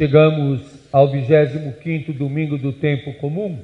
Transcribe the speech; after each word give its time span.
Chegamos 0.00 0.62
ao 0.90 1.08
25 1.08 2.14
domingo 2.14 2.56
do 2.56 2.72
tempo 2.72 3.12
comum 3.18 3.58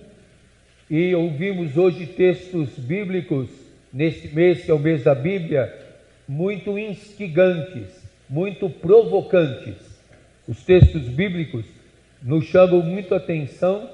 e 0.90 1.14
ouvimos 1.14 1.78
hoje 1.78 2.04
textos 2.04 2.78
bíblicos 2.78 3.48
neste 3.90 4.28
mês, 4.28 4.62
que 4.62 4.70
é 4.70 4.74
o 4.74 4.78
mês 4.78 5.02
da 5.02 5.14
Bíblia, 5.14 5.74
muito 6.28 6.78
instigantes, 6.78 7.86
muito 8.28 8.68
provocantes. 8.68 9.76
Os 10.46 10.62
textos 10.62 11.08
bíblicos 11.08 11.64
nos 12.22 12.44
chamam 12.44 12.82
muito 12.82 13.14
atenção 13.14 13.88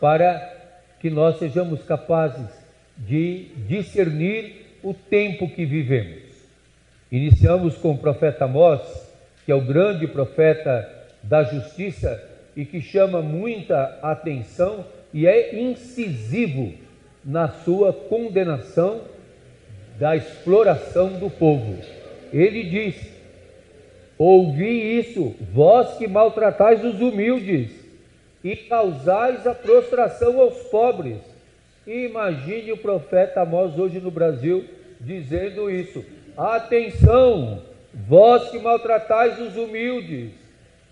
para 0.00 0.50
que 0.98 1.10
nós 1.10 1.38
sejamos 1.38 1.82
capazes 1.82 2.48
de 2.96 3.48
discernir 3.68 4.78
o 4.82 4.94
tempo 4.94 5.46
que 5.46 5.66
vivemos. 5.66 6.22
Iniciamos 7.10 7.76
com 7.76 7.90
o 7.90 7.98
profeta 7.98 8.46
Amós, 8.46 8.80
que 9.44 9.52
é 9.52 9.54
o 9.54 9.60
grande 9.60 10.06
profeta 10.06 11.01
da 11.22 11.44
justiça 11.44 12.22
e 12.56 12.64
que 12.64 12.80
chama 12.80 13.22
muita 13.22 13.98
atenção 14.02 14.84
e 15.12 15.26
é 15.26 15.58
incisivo 15.60 16.74
na 17.24 17.48
sua 17.48 17.92
condenação 17.92 19.02
da 19.98 20.16
exploração 20.16 21.18
do 21.18 21.30
povo. 21.30 21.78
Ele 22.32 22.64
diz: 22.64 22.96
Ouvi 24.18 24.98
isso, 24.98 25.34
vós 25.52 25.96
que 25.98 26.06
maltratais 26.06 26.84
os 26.84 27.00
humildes 27.00 27.70
e 28.42 28.56
causais 28.56 29.46
a 29.46 29.54
prostração 29.54 30.40
aos 30.40 30.58
pobres. 30.64 31.18
Imagine 31.86 32.72
o 32.72 32.76
profeta 32.76 33.42
Amós 33.42 33.78
hoje 33.78 34.00
no 34.00 34.10
Brasil 34.10 34.64
dizendo 35.00 35.70
isso. 35.70 36.04
Atenção, 36.36 37.62
vós 37.92 38.50
que 38.50 38.58
maltratais 38.58 39.38
os 39.40 39.56
humildes, 39.56 40.32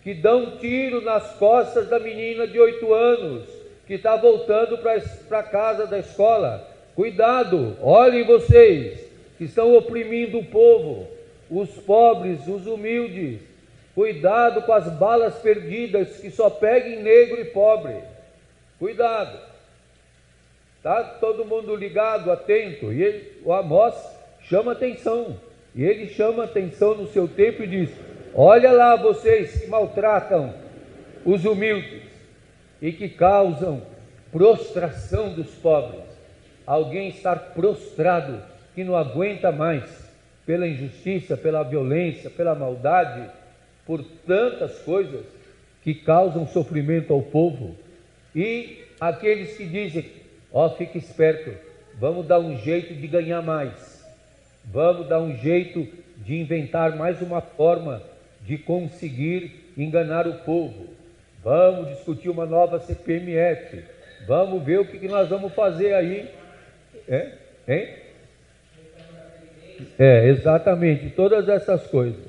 que 0.03 0.15
dão 0.15 0.57
tiro 0.59 1.03
nas 1.03 1.35
costas 1.35 1.89
da 1.89 1.99
menina 1.99 2.47
de 2.47 2.59
oito 2.59 2.93
anos, 2.95 3.49
que 3.87 3.95
está 3.95 4.17
voltando 4.17 4.79
para 5.29 5.43
casa 5.43 5.87
da 5.87 5.99
escola. 5.99 6.67
Cuidado, 6.95 7.77
olhem 7.83 8.25
vocês, 8.25 9.01
que 9.37 9.45
estão 9.45 9.75
oprimindo 9.77 10.39
o 10.39 10.45
povo, 10.45 11.09
os 11.51 11.71
pobres, 11.71 12.47
os 12.47 12.67
humildes. 12.67 13.41
Cuidado 13.95 14.63
com 14.63 14.73
as 14.73 14.87
balas 14.95 15.35
perdidas 15.41 16.19
que 16.19 16.31
só 16.31 16.49
peguem 16.49 17.03
negro 17.03 17.41
e 17.41 17.47
pobre. 17.47 17.97
Cuidado. 18.79 19.39
Tá 20.83 21.03
todo 21.03 21.45
mundo 21.45 21.77
ligado, 21.77 22.31
atento. 22.31 22.93
E 22.93 23.03
ele, 23.03 23.33
o 23.45 23.53
Amós 23.53 23.95
chama 24.43 24.73
atenção. 24.73 25.37
E 25.75 25.85
ele 25.85 26.09
chama 26.09 26.45
atenção 26.45 26.95
no 26.95 27.09
seu 27.09 27.29
tempo 27.29 27.63
e 27.63 27.67
diz: 27.67 27.91
Olha 28.35 28.71
lá 28.71 28.95
vocês 28.95 29.61
que 29.61 29.67
maltratam 29.67 30.55
os 31.25 31.45
humildes 31.45 32.03
e 32.81 32.93
que 32.93 33.09
causam 33.09 33.83
prostração 34.31 35.33
dos 35.33 35.51
pobres. 35.57 36.05
Alguém 36.65 37.09
estar 37.09 37.37
prostrado 37.55 38.41
que 38.75 38.85
não 38.85 38.97
aguenta 38.97 39.51
mais 39.51 39.85
pela 40.47 40.67
injustiça, 40.67 41.37
pela 41.37 41.65
violência, 41.65 42.31
pela 42.31 42.55
maldade, 42.55 43.29
por 43.85 44.05
tantas 44.27 44.79
coisas 44.79 45.25
que 45.83 45.93
causam 45.93 46.47
sofrimento 46.47 47.13
ao 47.13 47.23
povo. 47.23 47.75
E 48.35 48.85
aqueles 49.01 49.57
que 49.57 49.67
dizem: 49.67 50.09
Ó, 50.53 50.67
oh, 50.67 50.71
fique 50.77 50.99
esperto, 50.99 51.53
vamos 51.99 52.27
dar 52.27 52.39
um 52.39 52.57
jeito 52.57 52.95
de 52.95 53.07
ganhar 53.09 53.43
mais, 53.43 54.07
vamos 54.65 55.09
dar 55.09 55.21
um 55.21 55.37
jeito 55.37 55.89
de 56.19 56.37
inventar 56.37 56.95
mais 56.97 57.21
uma 57.21 57.41
forma 57.41 58.01
de 58.51 58.59
conseguir 58.59 59.73
enganar 59.79 60.27
o 60.27 60.39
povo. 60.39 60.89
Vamos 61.41 61.89
discutir 61.91 62.29
uma 62.29 62.45
nova 62.45 62.81
CPMF. 62.81 63.85
Vamos 64.27 64.65
ver 64.65 64.81
o 64.81 64.85
que, 64.85 65.07
nós 65.07 65.29
vamos 65.29 65.55
fazer 65.55 65.95
aí. 65.95 66.29
É? 67.07 67.31
Hein? 67.69 67.89
É, 69.97 70.29
exatamente, 70.31 71.11
todas 71.11 71.49
essas 71.49 71.87
coisas. 71.87 72.25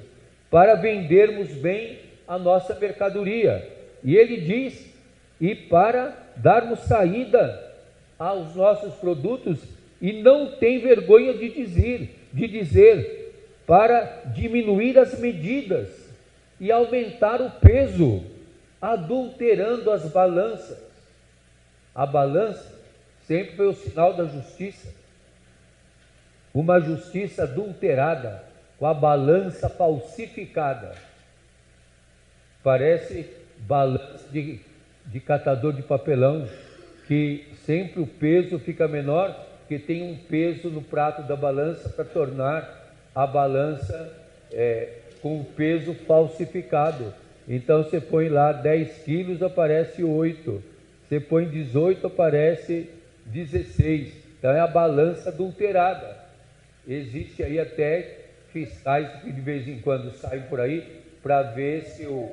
Para 0.51 0.75
vendermos 0.75 1.47
bem 1.53 1.97
a 2.27 2.37
nossa 2.37 2.75
mercadoria. 2.75 3.67
E 4.03 4.15
ele 4.15 4.41
diz: 4.41 4.93
e 5.41 5.55
para 5.55 6.15
darmos 6.35 6.81
saída 6.81 7.73
aos 8.19 8.55
nossos 8.55 8.93
produtos, 8.93 9.57
e 9.99 10.21
não 10.21 10.51
tem 10.51 10.77
vergonha 10.81 11.33
de 11.33 11.49
dizer, 11.49 12.15
de 12.31 12.47
dizer, 12.47 13.33
para 13.65 14.21
diminuir 14.35 14.99
as 14.99 15.19
medidas 15.19 16.00
e 16.61 16.71
aumentar 16.71 17.41
o 17.41 17.49
peso, 17.49 18.23
adulterando 18.79 19.89
as 19.89 20.05
balanças. 20.11 20.77
A 21.93 22.05
balança 22.05 22.71
sempre 23.25 23.55
foi 23.55 23.65
o 23.65 23.73
sinal 23.73 24.13
da 24.13 24.25
justiça. 24.25 24.93
Uma 26.53 26.79
justiça 26.79 27.43
adulterada, 27.43 28.43
com 28.77 28.85
a 28.85 28.93
balança 28.93 29.67
falsificada. 29.69 30.93
Parece 32.63 33.27
balança 33.57 34.29
de, 34.31 34.59
de 35.07 35.19
catador 35.19 35.73
de 35.73 35.81
papelão, 35.81 36.47
que 37.07 37.47
sempre 37.65 38.03
o 38.03 38.07
peso 38.07 38.59
fica 38.59 38.87
menor, 38.87 39.33
porque 39.61 39.79
tem 39.79 40.03
um 40.03 40.15
peso 40.15 40.69
no 40.69 40.83
prato 40.83 41.23
da 41.23 41.35
balança 41.35 41.89
para 41.89 42.05
tornar 42.05 42.93
a 43.15 43.25
balança 43.25 44.15
é, 44.51 45.00
com 45.21 45.43
peso 45.43 45.93
falsificado. 45.93 47.13
Então 47.47 47.83
você 47.83 47.99
põe 47.99 48.29
lá 48.29 48.51
10 48.51 49.03
quilos, 49.03 49.43
aparece 49.43 50.03
8. 50.03 50.63
Você 51.07 51.19
põe 51.19 51.47
18, 51.47 52.07
aparece 52.07 52.89
16. 53.25 54.13
Então 54.39 54.51
é 54.51 54.59
a 54.59 54.67
balança 54.67 55.29
adulterada. 55.29 56.17
Existe 56.87 57.43
aí 57.43 57.59
até 57.59 58.19
fiscais 58.51 59.21
que 59.21 59.31
de 59.31 59.41
vez 59.41 59.67
em 59.67 59.79
quando 59.79 60.11
saem 60.11 60.43
por 60.43 60.59
aí 60.59 61.01
para 61.21 61.43
ver 61.43 61.83
se 61.83 62.05
o, 62.05 62.29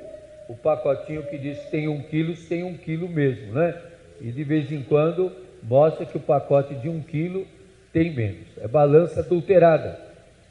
o 0.47 0.55
pacotinho 0.55 1.23
que 1.23 1.37
diz 1.37 1.59
que 1.59 1.71
tem 1.71 1.87
um 1.87 2.01
quilo, 2.01 2.35
tem 2.35 2.63
um 2.63 2.75
quilo 2.75 3.07
mesmo, 3.07 3.53
né? 3.53 3.79
E 4.19 4.31
de 4.31 4.43
vez 4.43 4.71
em 4.71 4.81
quando 4.81 5.31
mostra 5.63 6.05
que 6.05 6.17
o 6.17 6.21
pacote 6.21 6.73
de 6.75 6.89
um 6.89 7.01
quilo 7.01 7.45
tem 7.93 8.13
menos. 8.13 8.47
É 8.57 8.67
balança 8.67 9.19
adulterada. 9.21 9.99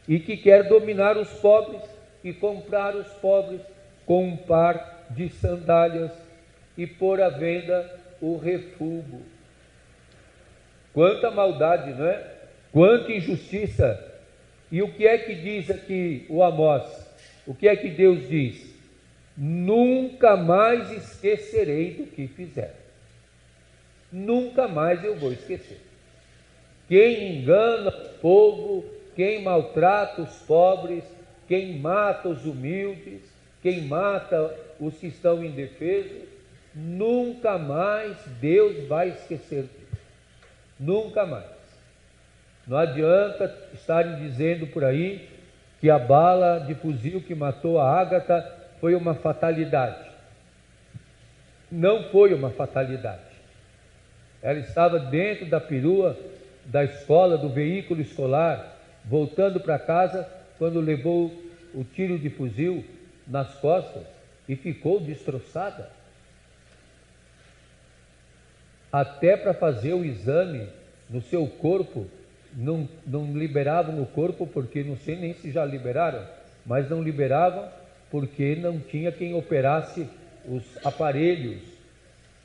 E 0.07 0.19
que 0.19 0.37
quer 0.37 0.69
dominar 0.69 1.17
os 1.17 1.29
pobres 1.35 1.83
e 2.23 2.33
comprar 2.33 2.95
os 2.97 3.09
pobres 3.15 3.61
com 4.05 4.27
um 4.27 4.37
par 4.37 5.07
de 5.11 5.29
sandálias 5.29 6.13
e 6.77 6.87
pôr 6.87 7.21
à 7.21 7.29
venda 7.29 7.99
o 8.21 8.37
refúgio. 8.37 9.23
Quanta 10.93 11.31
maldade, 11.31 11.93
não 11.93 12.07
é? 12.07 12.35
Quanta 12.73 13.13
injustiça. 13.13 14.05
E 14.71 14.83
o 14.83 14.93
que 14.93 15.07
é 15.07 15.19
que 15.19 15.35
diz 15.35 15.71
aqui 15.71 16.27
o 16.29 16.43
Amós? 16.43 16.85
O 17.47 17.55
que 17.55 17.69
é 17.69 17.77
que 17.77 17.89
Deus 17.89 18.29
diz? 18.29 18.75
Nunca 19.37 20.37
mais 20.37 20.91
esquecerei 20.91 21.93
do 21.95 22.07
que 22.07 22.27
fizeram. 22.27 22.75
Nunca 24.11 24.67
mais 24.67 25.05
eu 25.05 25.17
vou 25.17 25.33
esquecer. 25.33 25.81
Quem 26.89 27.37
engana 27.37 27.91
o 27.91 28.09
povo, 28.21 28.85
quem 29.15 29.43
maltrata 29.43 30.23
os 30.23 30.35
pobres, 30.41 31.05
quem 31.49 31.79
mata 31.79 32.29
os 32.29 32.45
humildes, 32.45 33.23
quem 33.63 33.81
mata 33.83 34.55
os 34.79 34.95
que 34.99 35.07
estão 35.07 35.43
indefesos, 35.43 36.29
nunca 36.75 37.59
mais 37.59 38.17
Deus 38.41 38.87
vai 38.87 39.09
esquecer 39.09 39.63
disso. 39.63 40.03
Nunca 40.79 41.27
mais. 41.27 41.47
Não 42.67 42.77
adianta 42.77 43.53
estarem 43.73 44.17
dizendo 44.17 44.67
por 44.67 44.85
aí 44.85 45.27
que 45.81 45.89
a 45.89 45.99
bala 45.99 46.59
de 46.61 46.75
fuzil 46.75 47.23
que 47.23 47.35
matou 47.35 47.81
a 47.81 47.99
Ágata 47.99 48.47
foi 48.79 48.95
uma 48.95 49.15
fatalidade. 49.15 50.07
Não 51.73 52.05
foi 52.11 52.35
uma 52.35 52.51
fatalidade. 52.51 53.23
Ela 54.43 54.59
estava 54.59 54.99
dentro 54.99 55.47
da 55.47 55.61
perua 55.61 56.17
da 56.67 56.85
escola, 56.85 57.39
do 57.39 57.49
veículo 57.49 58.03
escolar, 58.03 58.77
voltando 59.05 59.59
para 59.59 59.79
casa 59.79 60.29
quando 60.59 60.81
levou 60.81 61.33
o 61.75 61.85
tiro 61.85 62.19
de 62.19 62.29
fuzil 62.29 62.85
nas 63.27 63.55
costas 63.55 64.03
e 64.49 64.57
ficou 64.57 65.01
destroçada. 65.01 65.91
Até 68.91 69.37
para 69.37 69.53
fazer 69.55 69.93
o 69.93 70.05
exame 70.05 70.69
no 71.09 71.21
seu 71.23 71.47
corpo, 71.47 72.07
não, 72.55 72.89
não 73.07 73.37
liberavam 73.37 74.01
o 74.03 74.07
corpo, 74.07 74.47
porque 74.47 74.83
não 74.83 74.97
sei 74.97 75.17
nem 75.17 75.35
se 75.35 75.51
já 75.51 75.65
liberaram, 75.65 76.27
mas 76.65 76.89
não 76.89 77.03
liberavam 77.03 77.69
porque 78.11 78.57
não 78.57 78.81
tinha 78.81 79.13
quem 79.13 79.35
operasse 79.35 80.09
os 80.47 80.65
aparelhos 80.85 81.61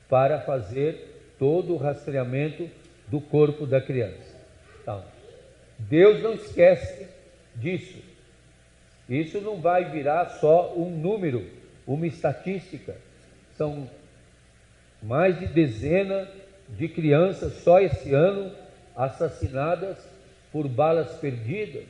para 0.08 0.40
fazer 0.40 1.34
todo 1.38 1.72
o 1.72 1.78
rastreamento 1.78 2.68
do 3.08 3.20
corpo 3.20 3.66
da 3.66 3.80
criança. 3.80 4.34
Então, 4.82 5.02
Deus 5.78 6.22
não 6.22 6.34
esquece 6.34 7.08
disso. 7.56 7.98
Isso 9.08 9.40
não 9.40 9.60
vai 9.60 9.90
virar 9.90 10.26
só 10.40 10.72
um 10.74 10.90
número, 10.90 11.46
uma 11.86 12.06
estatística. 12.06 12.96
São 13.56 13.88
mais 15.02 15.38
de 15.38 15.46
dezena 15.46 16.28
de 16.68 16.88
crianças 16.88 17.52
só 17.62 17.80
esse 17.80 18.12
ano 18.14 18.50
assassinadas 18.96 19.98
por 20.50 20.66
balas 20.68 21.12
perdidas. 21.18 21.84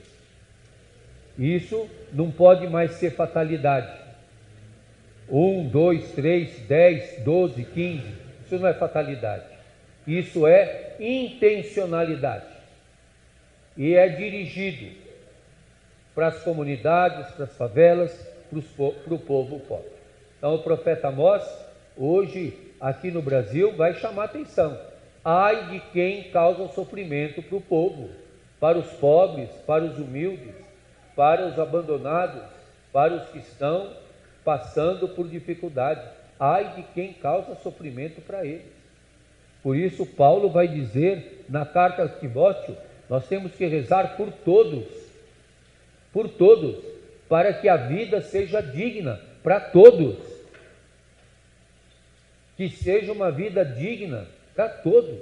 Isso 1.38 1.88
não 2.12 2.30
pode 2.30 2.66
mais 2.66 2.92
ser 2.92 3.10
fatalidade. 3.10 4.02
Um, 5.28 5.68
dois, 5.68 6.12
três, 6.12 6.58
dez, 6.66 7.22
doze, 7.22 7.64
quinze. 7.64 8.12
Isso 8.44 8.58
não 8.58 8.68
é 8.68 8.74
fatalidade. 8.74 9.44
Isso 10.06 10.46
é 10.46 10.96
intencionalidade. 11.00 12.46
E 13.76 13.94
é 13.94 14.08
dirigido 14.08 15.03
para 16.14 16.28
as 16.28 16.42
comunidades, 16.42 17.32
para 17.32 17.44
as 17.44 17.56
favelas, 17.56 18.12
para 18.48 19.14
o 19.14 19.18
povo 19.18 19.58
pobre. 19.60 19.92
Então 20.38 20.54
o 20.54 20.62
profeta 20.62 21.08
Amós, 21.08 21.42
hoje 21.96 22.56
aqui 22.80 23.10
no 23.10 23.22
Brasil, 23.22 23.74
vai 23.76 23.94
chamar 23.94 24.24
atenção. 24.24 24.78
Ai 25.24 25.70
de 25.70 25.80
quem 25.92 26.24
causa 26.24 26.68
sofrimento 26.68 27.42
para 27.42 27.56
o 27.56 27.60
povo, 27.60 28.10
para 28.60 28.78
os 28.78 28.86
pobres, 28.92 29.48
para 29.66 29.84
os 29.84 29.98
humildes, 29.98 30.54
para 31.16 31.46
os 31.46 31.58
abandonados, 31.58 32.42
para 32.92 33.14
os 33.14 33.28
que 33.30 33.38
estão 33.38 33.90
passando 34.44 35.08
por 35.08 35.26
dificuldade. 35.28 36.02
Ai 36.38 36.74
de 36.76 36.82
quem 36.94 37.12
causa 37.14 37.54
sofrimento 37.56 38.20
para 38.20 38.44
eles. 38.44 38.72
Por 39.62 39.76
isso, 39.76 40.04
Paulo 40.04 40.50
vai 40.50 40.68
dizer 40.68 41.46
na 41.48 41.64
carta 41.64 42.02
a 42.04 42.08
Timóteo: 42.08 42.76
nós 43.08 43.26
temos 43.26 43.52
que 43.52 43.66
rezar 43.66 44.16
por 44.16 44.30
todos, 44.30 44.84
por 46.14 46.28
todos, 46.28 46.76
para 47.28 47.52
que 47.52 47.68
a 47.68 47.76
vida 47.76 48.22
seja 48.22 48.60
digna 48.60 49.20
para 49.42 49.58
todos. 49.58 50.16
Que 52.56 52.70
seja 52.70 53.12
uma 53.12 53.32
vida 53.32 53.64
digna 53.64 54.28
para 54.54 54.68
todos. 54.68 55.18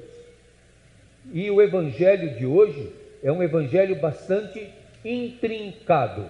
E 1.33 1.51
o 1.51 1.63
evangelho 1.63 2.37
de 2.37 2.45
hoje 2.45 2.93
é 3.23 3.33
um 3.33 3.43
evangelho 3.43 3.97
bastante 3.97 4.69
intrincado, 5.03 6.27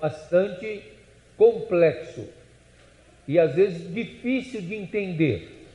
bastante 0.00 0.82
complexo 1.36 2.26
e 3.28 3.38
às 3.38 3.54
vezes 3.54 3.92
difícil 3.92 4.62
de 4.62 4.74
entender. 4.74 5.66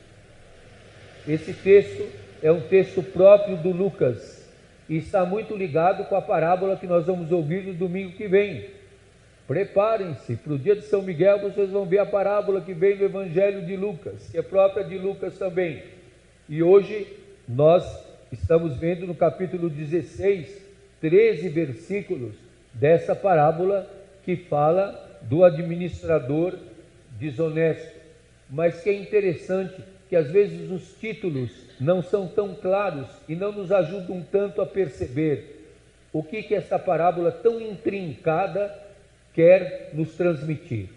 Esse 1.28 1.52
texto 1.52 2.08
é 2.42 2.50
um 2.50 2.62
texto 2.62 3.02
próprio 3.02 3.56
do 3.56 3.70
Lucas 3.70 4.45
e 4.88 4.96
está 4.96 5.24
muito 5.24 5.56
ligado 5.56 6.04
com 6.04 6.16
a 6.16 6.22
parábola 6.22 6.76
que 6.76 6.86
nós 6.86 7.06
vamos 7.06 7.32
ouvir 7.32 7.64
no 7.64 7.74
domingo 7.74 8.12
que 8.12 8.28
vem. 8.28 8.66
Preparem-se, 9.46 10.36
para 10.36 10.52
o 10.52 10.58
dia 10.58 10.74
de 10.74 10.82
São 10.82 11.02
Miguel 11.02 11.40
vocês 11.40 11.70
vão 11.70 11.86
ver 11.86 11.98
a 11.98 12.06
parábola 12.06 12.60
que 12.60 12.74
vem 12.74 12.96
do 12.96 13.04
Evangelho 13.04 13.64
de 13.64 13.76
Lucas, 13.76 14.28
que 14.30 14.38
é 14.38 14.42
própria 14.42 14.84
de 14.84 14.98
Lucas 14.98 15.38
também. 15.38 15.82
E 16.48 16.62
hoje 16.62 17.06
nós 17.48 17.84
estamos 18.32 18.76
vendo 18.76 19.06
no 19.06 19.14
capítulo 19.14 19.68
16 19.68 20.66
13 21.00 21.48
versículos 21.48 22.34
dessa 22.72 23.14
parábola 23.14 23.88
que 24.24 24.36
fala 24.36 25.18
do 25.22 25.44
administrador 25.44 26.54
desonesto. 27.18 27.96
Mas 28.48 28.80
que 28.80 28.90
é 28.90 28.94
interessante 28.94 29.76
que 30.08 30.16
às 30.16 30.30
vezes 30.30 30.70
os 30.70 30.94
títulos 30.98 31.50
não 31.78 32.02
são 32.02 32.26
tão 32.26 32.54
claros 32.54 33.06
e 33.28 33.34
não 33.34 33.52
nos 33.52 33.70
ajudam 33.70 34.24
tanto 34.30 34.60
a 34.60 34.66
perceber 34.66 35.56
o 36.12 36.22
que 36.22 36.42
que 36.42 36.54
essa 36.54 36.78
parábola 36.78 37.30
tão 37.30 37.60
intrincada 37.60 38.74
quer 39.34 39.90
nos 39.92 40.14
transmitir. 40.14 40.88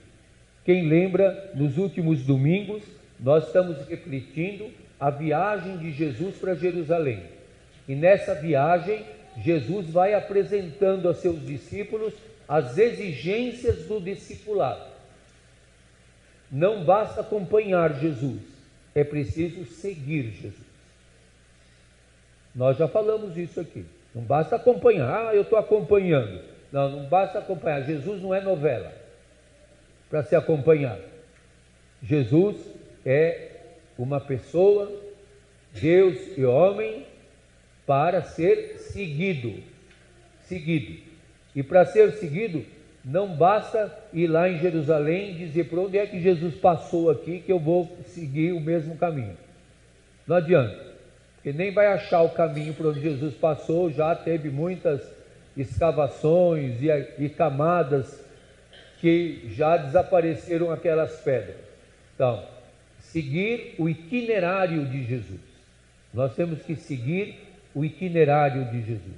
Quem 0.64 0.88
lembra, 0.88 1.52
nos 1.56 1.78
últimos 1.78 2.24
domingos, 2.24 2.84
nós 3.20 3.48
estamos 3.48 3.86
refletindo 3.88 4.70
a 5.00 5.10
viagem 5.10 5.78
de 5.78 5.92
Jesus 5.92 6.36
para 6.36 6.56
Jerusalém. 6.56 7.24
E 7.88 7.96
nessa 7.96 8.34
viagem, 8.36 9.04
Jesus 9.44 9.90
vai 9.90 10.14
apresentando 10.14 11.10
a 11.10 11.14
seus 11.14 11.46
discípulos 11.46 12.14
as 12.48 12.78
exigências 12.78 13.86
do 13.86 14.00
discipulado. 14.00 14.90
Não 16.52 16.84
basta 16.84 17.22
acompanhar 17.22 18.00
Jesus, 18.00 18.42
é 18.96 19.04
preciso 19.04 19.66
seguir 19.66 20.32
Jesus. 20.32 20.69
Nós 22.56 22.78
já 22.78 22.88
falamos 22.88 23.38
isso 23.38 23.60
aqui. 23.60 23.86
Não 24.14 24.24
basta 24.24 24.56
acompanhar, 24.56 25.28
ah, 25.28 25.36
eu 25.36 25.44
estou 25.44 25.58
acompanhando. 25.58 26.42
Não, 26.72 26.90
não 26.90 27.06
basta 27.06 27.40
acompanhar. 27.40 27.82
Jesus 27.84 28.22
não 28.22 28.34
é 28.34 28.42
novela 28.42 28.92
para 30.10 30.24
ser 30.24 30.36
acompanhado. 30.36 31.04
Jesus 32.02 32.58
é 33.06 33.52
uma 33.98 34.20
pessoa, 34.20 34.92
Deus 35.74 36.18
e 36.38 36.44
homem, 36.44 37.06
para 37.86 38.24
ser 38.24 38.78
seguido. 38.80 39.62
Seguido. 40.44 41.00
E 41.56 41.62
para 41.62 41.86
ser 41.86 42.14
seguido, 42.14 42.66
não 43.04 43.36
basta 43.36 43.94
ir 44.14 44.28
lá 44.28 44.50
em 44.50 44.60
Jerusalém 44.60 45.32
e 45.32 45.34
dizer 45.36 45.66
para 45.70 45.80
onde 45.80 45.98
é 45.98 46.06
que 46.06 46.20
Jesus 46.20 46.56
passou 46.56 47.10
aqui 47.10 47.40
que 47.40 47.52
eu 47.52 47.60
vou 47.60 47.98
seguir 48.06 48.54
o 48.54 48.60
mesmo 48.60 48.96
caminho. 48.98 49.38
Não 50.28 50.36
adianta, 50.36 50.89
porque 51.40 51.54
nem 51.54 51.72
vai 51.72 51.88
achar 51.88 52.22
o 52.22 52.32
caminho 52.32 52.74
por 52.74 52.88
onde 52.88 53.00
Jesus 53.00 53.34
passou, 53.34 53.90
já 53.90 54.14
teve 54.14 54.50
muitas 54.50 55.02
escavações 55.56 56.82
e, 56.84 56.90
e 57.18 57.30
camadas 57.30 58.22
que 59.00 59.50
já 59.56 59.78
desapareceram 59.78 60.70
aquelas 60.70 61.22
pedras. 61.22 61.56
Então, 62.14 62.44
seguir 63.00 63.74
o 63.78 63.88
itinerário 63.88 64.86
de 64.86 65.06
Jesus. 65.06 65.40
Nós 66.14 66.36
temos 66.36 66.62
que 66.62 66.76
seguir 66.76 67.40
o 67.74 67.86
itinerário 67.86 68.66
de 68.66 68.82
Jesus. 68.82 69.16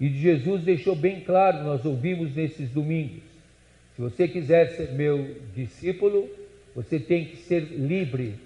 E 0.00 0.08
Jesus 0.10 0.62
deixou 0.62 0.94
bem 0.94 1.22
claro, 1.22 1.64
nós 1.64 1.84
ouvimos 1.84 2.32
nesses 2.36 2.70
domingos. 2.70 3.22
Se 3.96 4.02
você 4.02 4.28
quiser 4.28 4.70
ser 4.76 4.92
meu 4.92 5.38
discípulo, 5.56 6.30
você 6.72 7.00
tem 7.00 7.24
que 7.24 7.36
ser 7.38 7.60
livre. 7.60 8.36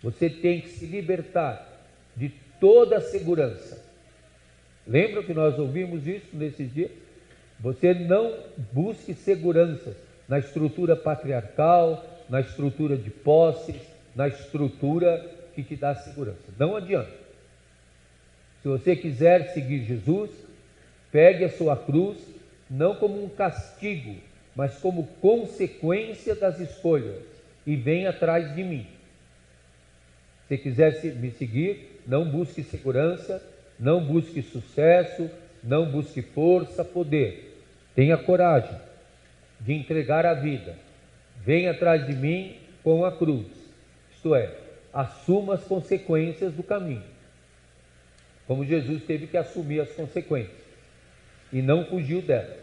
Você 0.00 0.30
tem 0.30 0.60
que 0.60 0.68
se 0.68 0.86
libertar 0.86 1.69
toda 2.60 2.98
a 2.98 3.00
segurança. 3.00 3.82
Lembra 4.86 5.22
que 5.22 5.34
nós 5.34 5.58
ouvimos 5.58 6.06
isso 6.06 6.28
nesses 6.34 6.72
dias? 6.72 6.90
Você 7.58 7.92
não 7.94 8.34
busque 8.72 9.14
seguranças 9.14 9.96
na 10.28 10.38
estrutura 10.38 10.94
patriarcal, 10.94 12.04
na 12.28 12.40
estrutura 12.40 12.96
de 12.96 13.10
posses, 13.10 13.76
na 14.14 14.28
estrutura 14.28 15.24
que 15.54 15.62
te 15.62 15.76
dá 15.76 15.94
segurança. 15.94 16.38
Não 16.58 16.76
adianta. 16.76 17.10
Se 18.62 18.68
você 18.68 18.94
quiser 18.94 19.52
seguir 19.52 19.84
Jesus, 19.84 20.30
pegue 21.10 21.44
a 21.44 21.50
sua 21.50 21.76
cruz 21.76 22.18
não 22.70 22.94
como 22.94 23.24
um 23.24 23.28
castigo, 23.28 24.16
mas 24.54 24.78
como 24.78 25.06
consequência 25.20 26.34
das 26.34 26.60
escolhas 26.60 27.24
e 27.66 27.74
venha 27.74 28.10
atrás 28.10 28.54
de 28.54 28.62
mim. 28.62 28.86
Se 30.46 30.56
quiser 30.56 31.02
me 31.16 31.30
seguir, 31.32 31.89
não 32.06 32.24
busque 32.24 32.62
segurança, 32.62 33.42
não 33.78 34.04
busque 34.04 34.42
sucesso, 34.42 35.30
não 35.62 35.90
busque 35.90 36.22
força, 36.22 36.84
poder. 36.84 37.62
Tenha 37.94 38.16
coragem 38.16 38.78
de 39.60 39.72
entregar 39.72 40.24
a 40.24 40.34
vida. 40.34 40.76
Venha 41.44 41.70
atrás 41.70 42.06
de 42.06 42.14
mim 42.14 42.56
com 42.82 43.04
a 43.04 43.12
cruz. 43.12 43.46
Isto 44.14 44.34
é, 44.34 44.54
assuma 44.92 45.54
as 45.54 45.64
consequências 45.64 46.52
do 46.52 46.62
caminho 46.62 47.10
como 48.50 48.64
Jesus 48.64 49.04
teve 49.04 49.28
que 49.28 49.36
assumir 49.36 49.78
as 49.78 49.92
consequências 49.92 50.58
e 51.52 51.62
não 51.62 51.84
fugiu 51.84 52.20
delas. 52.20 52.58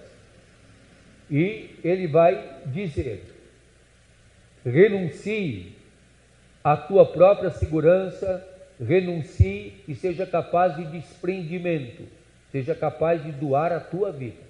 E 1.32 1.78
ele 1.82 2.08
vai 2.08 2.58
dizer: 2.66 3.24
renuncie 4.66 5.78
à 6.62 6.76
tua 6.76 7.06
própria 7.06 7.52
segurança, 7.52 8.46
renuncie 8.80 9.74
e 9.88 9.96
seja 9.96 10.26
capaz 10.26 10.76
de 10.76 10.86
desprendimento, 10.86 12.04
seja 12.52 12.76
capaz 12.76 13.24
de 13.24 13.32
doar 13.32 13.72
a 13.72 13.80
tua 13.80 14.12
vida, 14.12 14.42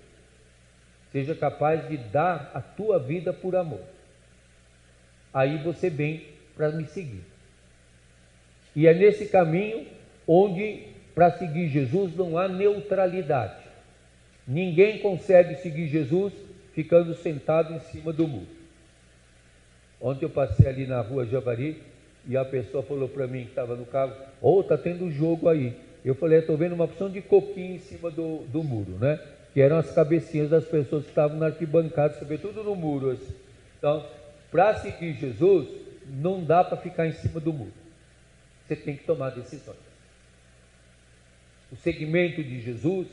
seja 1.11 1.33
capaz 1.33 1.87
de 1.87 1.97
dar 1.97 2.51
a 2.53 2.61
tua 2.61 2.99
vida 2.99 3.31
por 3.31 3.55
amor. 3.55 3.81
Aí 5.33 5.57
você 5.59 5.89
vem 5.89 6.23
para 6.55 6.71
me 6.71 6.85
seguir. 6.85 7.23
E 8.75 8.87
é 8.87 8.93
nesse 8.93 9.27
caminho 9.27 9.85
onde 10.27 10.83
para 11.15 11.31
seguir 11.31 11.69
Jesus 11.69 12.15
não 12.15 12.37
há 12.37 12.47
neutralidade. 12.47 13.63
Ninguém 14.47 14.99
consegue 14.99 15.55
seguir 15.55 15.87
Jesus 15.87 16.33
ficando 16.73 17.15
sentado 17.15 17.73
em 17.73 17.79
cima 17.79 18.13
do 18.13 18.27
muro. 18.27 18.47
Ontem 19.99 20.25
eu 20.25 20.29
passei 20.29 20.67
ali 20.67 20.85
na 20.85 21.01
rua 21.01 21.25
Javari 21.25 21.81
e 22.27 22.35
a 22.35 22.43
pessoa 22.43 22.83
falou 22.83 23.07
para 23.07 23.25
mim 23.25 23.43
que 23.43 23.49
estava 23.49 23.75
no 23.75 23.85
carro: 23.85 24.13
Ô, 24.41 24.59
oh, 24.59 24.63
tá 24.63 24.77
tendo 24.77 25.09
jogo 25.09 25.47
aí. 25.47 25.75
Eu 26.03 26.13
falei: 26.13 26.39
Estou 26.39 26.57
vendo 26.57 26.73
uma 26.73 26.83
opção 26.83 27.09
de 27.09 27.21
coquinho 27.21 27.75
em 27.75 27.79
cima 27.79 28.11
do, 28.11 28.39
do 28.47 28.63
muro, 28.63 28.97
né? 28.99 29.19
Que 29.53 29.61
eram 29.61 29.77
as 29.77 29.91
cabecinhas 29.93 30.49
das 30.49 30.65
pessoas 30.65 31.03
que 31.03 31.09
estavam 31.09 31.37
na 31.37 31.47
arquibancada, 31.47 32.13
tudo 32.37 32.63
no 32.63 32.75
muro. 32.75 33.11
Assim. 33.11 33.33
Então, 33.77 34.05
para 34.51 34.75
seguir 34.75 35.13
Jesus, 35.13 35.67
não 36.05 36.43
dá 36.43 36.63
para 36.63 36.77
ficar 36.77 37.07
em 37.07 37.13
cima 37.13 37.39
do 37.39 37.53
muro. 37.53 37.73
Você 38.67 38.75
tem 38.75 38.97
que 38.97 39.05
tomar 39.05 39.29
decisões. 39.29 39.77
O 41.71 41.75
segmento 41.77 42.43
de 42.43 42.61
Jesus 42.61 43.07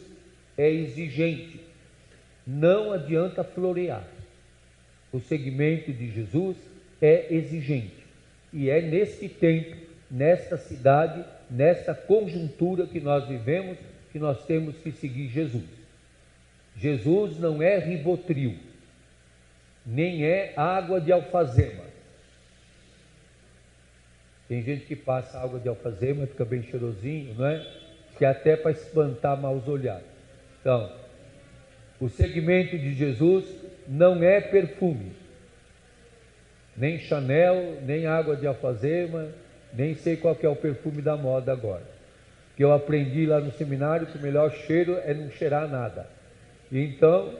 é 0.58 0.68
exigente. 0.68 1.60
Não 2.46 2.92
adianta 2.92 3.42
florear. 3.42 4.04
O 5.12 5.20
segmento 5.20 5.92
de 5.92 6.10
Jesus 6.10 6.56
é 7.00 7.32
exigente. 7.32 8.03
E 8.54 8.70
é 8.70 8.80
neste 8.80 9.28
tempo, 9.28 9.76
nesta 10.08 10.56
cidade, 10.56 11.24
nesta 11.50 11.92
conjuntura 11.92 12.86
que 12.86 13.00
nós 13.00 13.26
vivemos, 13.26 13.76
que 14.12 14.18
nós 14.18 14.46
temos 14.46 14.76
que 14.76 14.92
seguir 14.92 15.28
Jesus. 15.28 15.64
Jesus 16.76 17.36
não 17.40 17.60
é 17.60 17.78
ribotril, 17.78 18.56
nem 19.84 20.24
é 20.24 20.52
água 20.56 21.00
de 21.00 21.10
alfazema. 21.10 21.82
Tem 24.48 24.62
gente 24.62 24.84
que 24.86 24.94
passa 24.94 25.40
água 25.40 25.58
de 25.58 25.68
alfazema, 25.68 26.24
fica 26.26 26.44
bem 26.44 26.62
cheirosinho, 26.62 27.34
não 27.34 27.46
é? 27.46 27.66
Que 28.16 28.24
é 28.24 28.28
até 28.28 28.56
para 28.56 28.70
espantar 28.70 29.40
maus 29.40 29.66
olhados. 29.66 30.06
Então, 30.60 30.92
o 32.00 32.08
segmento 32.08 32.78
de 32.78 32.94
Jesus 32.94 33.44
não 33.88 34.22
é 34.22 34.40
perfume, 34.40 35.12
nem 36.76 36.98
Chanel, 36.98 37.78
nem 37.82 38.06
água 38.06 38.36
de 38.36 38.46
alfazema, 38.46 39.28
nem 39.72 39.94
sei 39.94 40.16
qual 40.16 40.36
é 40.40 40.48
o 40.48 40.56
perfume 40.56 41.02
da 41.02 41.16
moda 41.16 41.52
agora. 41.52 41.82
Que 42.56 42.62
eu 42.62 42.72
aprendi 42.72 43.26
lá 43.26 43.40
no 43.40 43.52
seminário 43.52 44.06
que 44.06 44.18
o 44.18 44.22
melhor 44.22 44.50
cheiro 44.52 44.98
é 45.04 45.12
não 45.12 45.30
cheirar 45.30 45.68
nada. 45.68 46.06
Então, 46.70 47.34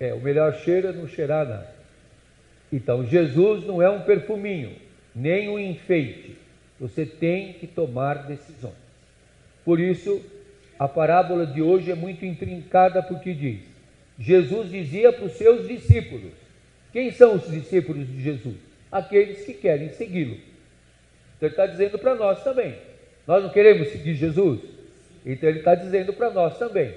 é, 0.00 0.14
o 0.14 0.20
melhor 0.20 0.54
cheiro 0.56 0.88
é 0.88 0.92
não 0.92 1.06
cheirar 1.06 1.46
nada. 1.46 1.78
Então, 2.72 3.04
Jesus 3.04 3.64
não 3.64 3.80
é 3.80 3.88
um 3.88 4.02
perfuminho, 4.02 4.76
nem 5.14 5.48
um 5.48 5.58
enfeite. 5.58 6.36
Você 6.78 7.04
tem 7.04 7.54
que 7.54 7.66
tomar 7.66 8.26
decisões. 8.26 8.74
Por 9.64 9.80
isso, 9.80 10.22
a 10.78 10.86
parábola 10.86 11.46
de 11.46 11.60
hoje 11.60 11.90
é 11.90 11.94
muito 11.94 12.24
intrincada 12.24 13.02
porque 13.02 13.34
diz: 13.34 13.60
Jesus 14.18 14.70
dizia 14.70 15.12
para 15.12 15.24
os 15.24 15.32
seus 15.32 15.66
discípulos: 15.66 16.32
quem 16.92 17.10
são 17.10 17.34
os 17.34 17.50
discípulos 17.50 18.06
de 18.06 18.22
Jesus? 18.22 18.56
Aqueles 18.90 19.44
que 19.44 19.54
querem 19.54 19.90
segui-lo. 19.90 20.36
Então 21.36 21.48
ele 21.48 21.50
está 21.50 21.66
dizendo 21.66 21.98
para 21.98 22.14
nós 22.14 22.42
também. 22.42 22.76
Nós 23.26 23.42
não 23.42 23.50
queremos 23.50 23.88
seguir 23.88 24.14
Jesus? 24.14 24.60
Então 25.24 25.48
ele 25.48 25.58
está 25.58 25.74
dizendo 25.74 26.12
para 26.12 26.30
nós 26.30 26.58
também. 26.58 26.94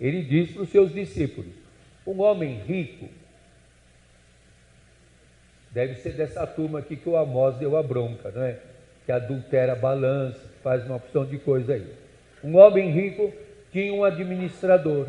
Ele 0.00 0.22
diz 0.22 0.52
para 0.52 0.62
os 0.62 0.68
seus 0.70 0.92
discípulos: 0.92 1.52
um 2.06 2.20
homem 2.20 2.54
rico 2.66 3.08
deve 5.70 5.94
ser 5.96 6.12
dessa 6.12 6.46
turma 6.46 6.78
aqui 6.80 6.96
que 6.96 7.08
o 7.08 7.16
Amós 7.16 7.56
deu 7.56 7.76
a 7.76 7.82
bronca, 7.82 8.30
não 8.30 8.42
é? 8.42 8.58
Que 9.04 9.12
adultera 9.12 9.72
a 9.72 9.76
balança, 9.76 10.40
faz 10.62 10.84
uma 10.84 10.96
opção 10.96 11.24
de 11.24 11.38
coisa 11.38 11.74
aí. 11.74 11.86
Um 12.44 12.56
homem 12.56 12.90
rico 12.90 13.32
tinha 13.72 13.92
um 13.92 14.04
administrador 14.04 15.08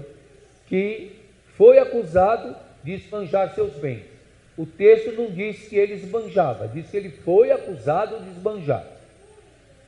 que 0.67 1.11
foi 1.55 1.77
acusado 1.77 2.55
de 2.83 2.93
esbanjar 2.93 3.53
seus 3.53 3.73
bens. 3.73 4.12
O 4.57 4.65
texto 4.65 5.11
não 5.13 5.31
diz 5.31 5.67
que 5.67 5.75
ele 5.75 5.93
esbanjava, 5.93 6.67
diz 6.67 6.89
que 6.89 6.97
ele 6.97 7.09
foi 7.09 7.51
acusado 7.51 8.19
de 8.23 8.29
esbanjar. 8.29 8.85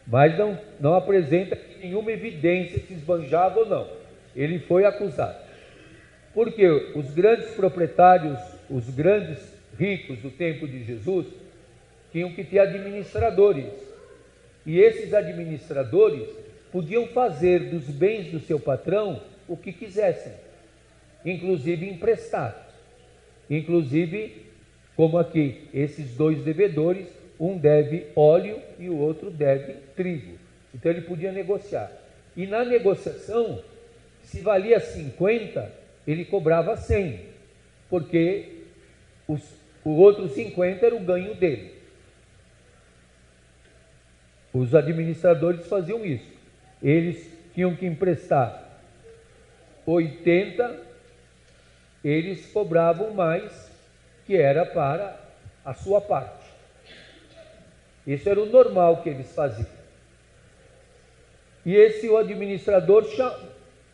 Mas 0.07 0.37
não, 0.37 0.59
não 0.79 0.95
apresenta 0.95 1.57
nenhuma 1.79 2.11
evidência 2.11 2.79
se 2.79 2.93
esbanjava 2.93 3.59
ou 3.59 3.65
não. 3.65 3.87
Ele 4.35 4.59
foi 4.59 4.85
acusado. 4.85 5.37
Porque 6.33 6.67
os 6.95 7.11
grandes 7.11 7.51
proprietários, 7.51 8.39
os 8.69 8.89
grandes 8.89 9.39
ricos 9.77 10.19
do 10.19 10.29
tempo 10.29 10.67
de 10.67 10.83
Jesus, 10.83 11.27
tinham 12.11 12.31
que 12.33 12.43
ter 12.43 12.59
administradores. 12.59 13.71
E 14.65 14.79
esses 14.79 15.13
administradores 15.13 16.27
podiam 16.71 17.07
fazer 17.07 17.69
dos 17.69 17.85
bens 17.85 18.31
do 18.31 18.39
seu 18.39 18.59
patrão 18.59 19.21
o 19.47 19.55
que 19.55 19.71
quisessem, 19.71 20.33
inclusive 21.23 21.87
emprestar. 21.87 22.67
Inclusive 23.49 24.44
como 24.95 25.17
aqui, 25.17 25.67
esses 25.73 26.15
dois 26.15 26.41
devedores, 26.43 27.07
um 27.39 27.57
deve 27.57 28.07
óleo 28.15 28.61
e 28.79 28.89
o 28.89 28.97
outro 28.97 29.29
deve 29.29 29.73
trigo. 29.95 30.37
Então 30.73 30.91
ele 30.91 31.01
podia 31.01 31.31
negociar. 31.31 31.91
E 32.35 32.47
na 32.47 32.63
negociação, 32.63 33.61
se 34.23 34.39
valia 34.39 34.79
50, 34.79 35.71
ele 36.07 36.25
cobrava 36.25 36.77
100, 36.77 37.19
porque 37.89 38.63
os, 39.27 39.41
o 39.83 39.91
outro 39.91 40.29
50 40.29 40.85
era 40.85 40.95
o 40.95 40.99
ganho 40.99 41.35
dele. 41.35 41.73
Os 44.53 44.73
administradores 44.73 45.67
faziam 45.67 46.05
isso. 46.05 46.31
Eles 46.81 47.29
tinham 47.53 47.75
que 47.75 47.85
emprestar 47.85 48.79
80, 49.85 50.79
eles 52.03 52.45
cobravam 52.51 53.13
mais 53.13 53.74
que 54.25 54.35
era 54.35 54.65
para 54.65 55.19
a 55.63 55.73
sua 55.73 56.01
parte. 56.01 56.45
Isso 58.05 58.29
era 58.29 58.41
o 58.41 58.45
normal 58.45 59.01
que 59.01 59.09
eles 59.09 59.33
faziam. 59.33 59.67
E 61.65 61.75
esse 61.75 62.07
o 62.07 62.17
administrador 62.17 63.03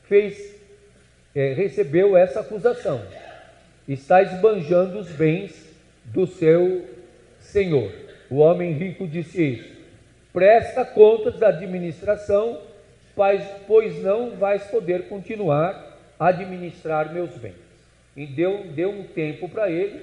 fez, 0.03 0.55
é, 1.33 1.53
recebeu 1.53 2.17
essa 2.17 2.41
acusação. 2.41 3.01
Está 3.87 4.21
esbanjando 4.21 4.99
os 4.99 5.09
bens 5.09 5.73
do 6.05 6.27
seu 6.27 6.85
senhor. 7.39 7.91
O 8.29 8.37
homem 8.37 8.73
rico 8.73 9.07
disse 9.07 9.41
isso. 9.41 9.71
Presta 10.33 10.85
contas 10.85 11.37
da 11.37 11.49
administração, 11.49 12.61
pois 13.67 14.01
não 14.01 14.31
vais 14.31 14.63
poder 14.65 15.07
continuar 15.07 15.97
a 16.19 16.27
administrar 16.27 17.13
meus 17.13 17.31
bens. 17.37 17.55
E 18.15 18.25
deu, 18.25 18.65
deu 18.67 18.89
um 18.89 19.03
tempo 19.03 19.47
para 19.49 19.69
ele, 19.69 20.01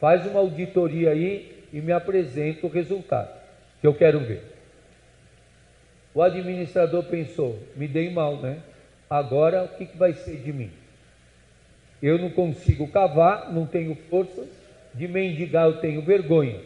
Faz 0.00 0.26
uma 0.26 0.40
auditoria 0.40 1.10
aí 1.10 1.64
e 1.72 1.80
me 1.80 1.92
apresenta 1.92 2.66
o 2.66 2.70
resultado, 2.70 3.28
que 3.80 3.86
eu 3.86 3.94
quero 3.94 4.20
ver. 4.20 4.42
O 6.14 6.22
administrador 6.22 7.04
pensou: 7.04 7.58
me 7.76 7.86
dei 7.86 8.10
mal, 8.10 8.38
né? 8.38 8.60
Agora 9.08 9.64
o 9.64 9.68
que, 9.68 9.86
que 9.86 9.96
vai 9.96 10.14
ser 10.14 10.38
de 10.38 10.52
mim? 10.52 10.70
Eu 12.02 12.18
não 12.18 12.30
consigo 12.30 12.88
cavar, 12.88 13.52
não 13.52 13.66
tenho 13.66 13.94
forças, 14.08 14.48
de 14.94 15.06
mendigar 15.06 15.66
eu 15.66 15.80
tenho 15.80 16.02
vergonha. 16.02 16.60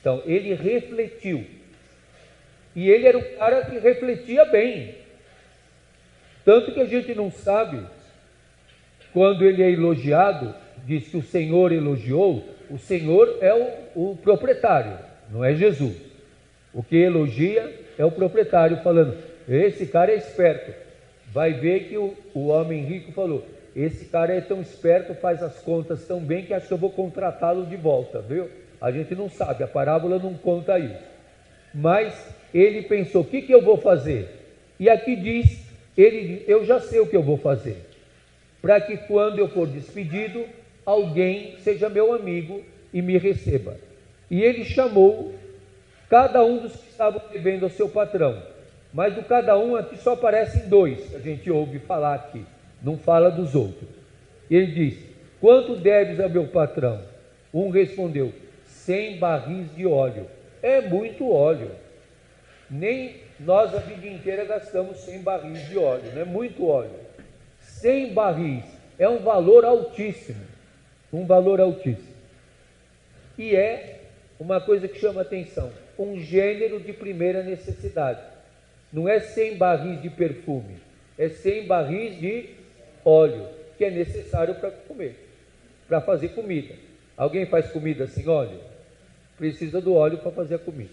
Então 0.00 0.22
ele 0.24 0.54
refletiu. 0.54 1.44
E 2.74 2.88
ele 2.88 3.06
era 3.06 3.18
um 3.18 3.36
cara 3.36 3.64
que 3.66 3.78
refletia 3.78 4.44
bem. 4.46 4.94
Tanto 6.44 6.72
que 6.72 6.80
a 6.80 6.84
gente 6.86 7.14
não 7.14 7.30
sabe, 7.30 7.84
quando 9.12 9.44
ele 9.44 9.62
é 9.62 9.70
elogiado, 9.70 10.54
diz 10.86 11.08
que 11.08 11.16
o 11.16 11.22
Senhor 11.22 11.72
elogiou, 11.72 12.44
o 12.70 12.78
Senhor 12.78 13.38
é 13.40 13.52
o, 13.94 14.10
o 14.12 14.16
proprietário, 14.16 14.96
não 15.30 15.44
é 15.44 15.54
Jesus. 15.54 15.96
O 16.72 16.82
que 16.82 16.96
elogia 16.96 17.74
é 17.98 18.04
o 18.04 18.10
proprietário 18.10 18.78
falando: 18.82 19.16
esse 19.48 19.86
cara 19.86 20.12
é 20.12 20.16
esperto. 20.16 20.72
Vai 21.32 21.52
ver 21.52 21.88
que 21.88 21.98
o, 21.98 22.14
o 22.32 22.48
homem 22.48 22.84
rico 22.84 23.12
falou: 23.12 23.44
esse 23.74 24.06
cara 24.06 24.32
é 24.32 24.40
tão 24.40 24.60
esperto, 24.60 25.14
faz 25.14 25.42
as 25.42 25.58
contas 25.60 26.06
tão 26.06 26.20
bem 26.20 26.44
que 26.44 26.54
acho 26.54 26.68
que 26.68 26.72
eu 26.72 26.78
vou 26.78 26.90
contratá-lo 26.90 27.66
de 27.66 27.76
volta, 27.76 28.20
viu? 28.20 28.48
A 28.80 28.90
gente 28.92 29.14
não 29.14 29.28
sabe, 29.28 29.64
a 29.64 29.66
parábola 29.66 30.18
não 30.18 30.34
conta 30.34 30.78
isso. 30.78 31.02
Mas 31.74 32.14
ele 32.54 32.82
pensou: 32.82 33.22
o 33.22 33.24
que, 33.24 33.42
que 33.42 33.52
eu 33.52 33.62
vou 33.62 33.76
fazer? 33.76 34.28
E 34.78 34.88
aqui 34.88 35.16
diz: 35.16 35.66
ele, 35.96 36.44
eu 36.46 36.64
já 36.64 36.78
sei 36.78 37.00
o 37.00 37.06
que 37.06 37.16
eu 37.16 37.22
vou 37.22 37.38
fazer, 37.38 37.76
para 38.60 38.80
que 38.80 38.96
quando 38.96 39.38
eu 39.38 39.48
for 39.48 39.66
despedido, 39.66 40.44
alguém 40.86 41.56
seja 41.58 41.88
meu 41.88 42.14
amigo 42.14 42.64
e 42.94 43.02
me 43.02 43.18
receba. 43.18 43.76
E 44.30 44.40
ele 44.40 44.64
chamou 44.64 45.34
cada 46.08 46.44
um 46.44 46.58
dos 46.58 46.76
que 46.76 46.88
estavam 46.88 47.20
devendo 47.32 47.64
ao 47.64 47.70
seu 47.70 47.88
patrão. 47.88 48.40
Mas 48.94 49.14
do 49.14 49.22
cada 49.24 49.58
um 49.58 49.74
aqui 49.74 49.98
só 49.98 50.12
aparecem 50.12 50.68
dois, 50.68 51.14
a 51.14 51.18
gente 51.18 51.50
ouve 51.50 51.80
falar 51.80 52.14
aqui, 52.14 52.46
não 52.82 52.96
fala 52.96 53.30
dos 53.30 53.54
outros. 53.54 53.90
Ele 54.48 54.66
diz: 54.66 54.98
Quanto 55.40 55.76
deves 55.76 56.20
a 56.20 56.28
meu 56.28 56.46
patrão? 56.46 57.02
Um 57.52 57.68
respondeu: 57.68 58.32
Cem 58.64 59.18
barris 59.18 59.74
de 59.74 59.86
óleo. 59.86 60.26
É 60.62 60.80
muito 60.80 61.30
óleo. 61.30 61.70
Nem 62.70 63.16
nós 63.38 63.74
a 63.74 63.78
vida 63.78 64.06
inteira 64.06 64.44
gastamos 64.44 64.98
100 64.98 65.22
barris 65.22 65.68
de 65.68 65.78
óleo, 65.78 66.10
é 66.16 66.24
muito 66.24 66.66
óleo. 66.66 66.98
100 67.60 68.14
barris 68.14 68.64
é 68.98 69.08
um 69.08 69.18
valor 69.18 69.64
altíssimo 69.64 70.40
um 71.12 71.26
valor 71.26 71.60
altíssimo. 71.60 72.14
E 73.38 73.54
é 73.54 74.00
uma 74.38 74.60
coisa 74.60 74.88
que 74.88 74.98
chama 74.98 75.22
atenção, 75.22 75.72
um 75.98 76.18
gênero 76.18 76.80
de 76.80 76.92
primeira 76.92 77.42
necessidade. 77.42 78.20
Não 78.92 79.08
é 79.08 79.20
100 79.20 79.56
barris 79.56 80.00
de 80.02 80.10
perfume, 80.10 80.76
é 81.18 81.28
100 81.28 81.66
barris 81.66 82.18
de 82.18 82.50
óleo, 83.04 83.46
que 83.76 83.84
é 83.84 83.90
necessário 83.90 84.54
para 84.54 84.70
comer, 84.70 85.16
para 85.88 86.00
fazer 86.00 86.28
comida. 86.30 86.74
Alguém 87.16 87.46
faz 87.46 87.70
comida 87.70 88.06
sem 88.06 88.28
óleo? 88.28 88.60
precisa 89.36 89.80
do 89.80 89.94
óleo 89.94 90.18
para 90.18 90.30
fazer 90.30 90.56
a 90.56 90.58
comida. 90.58 90.90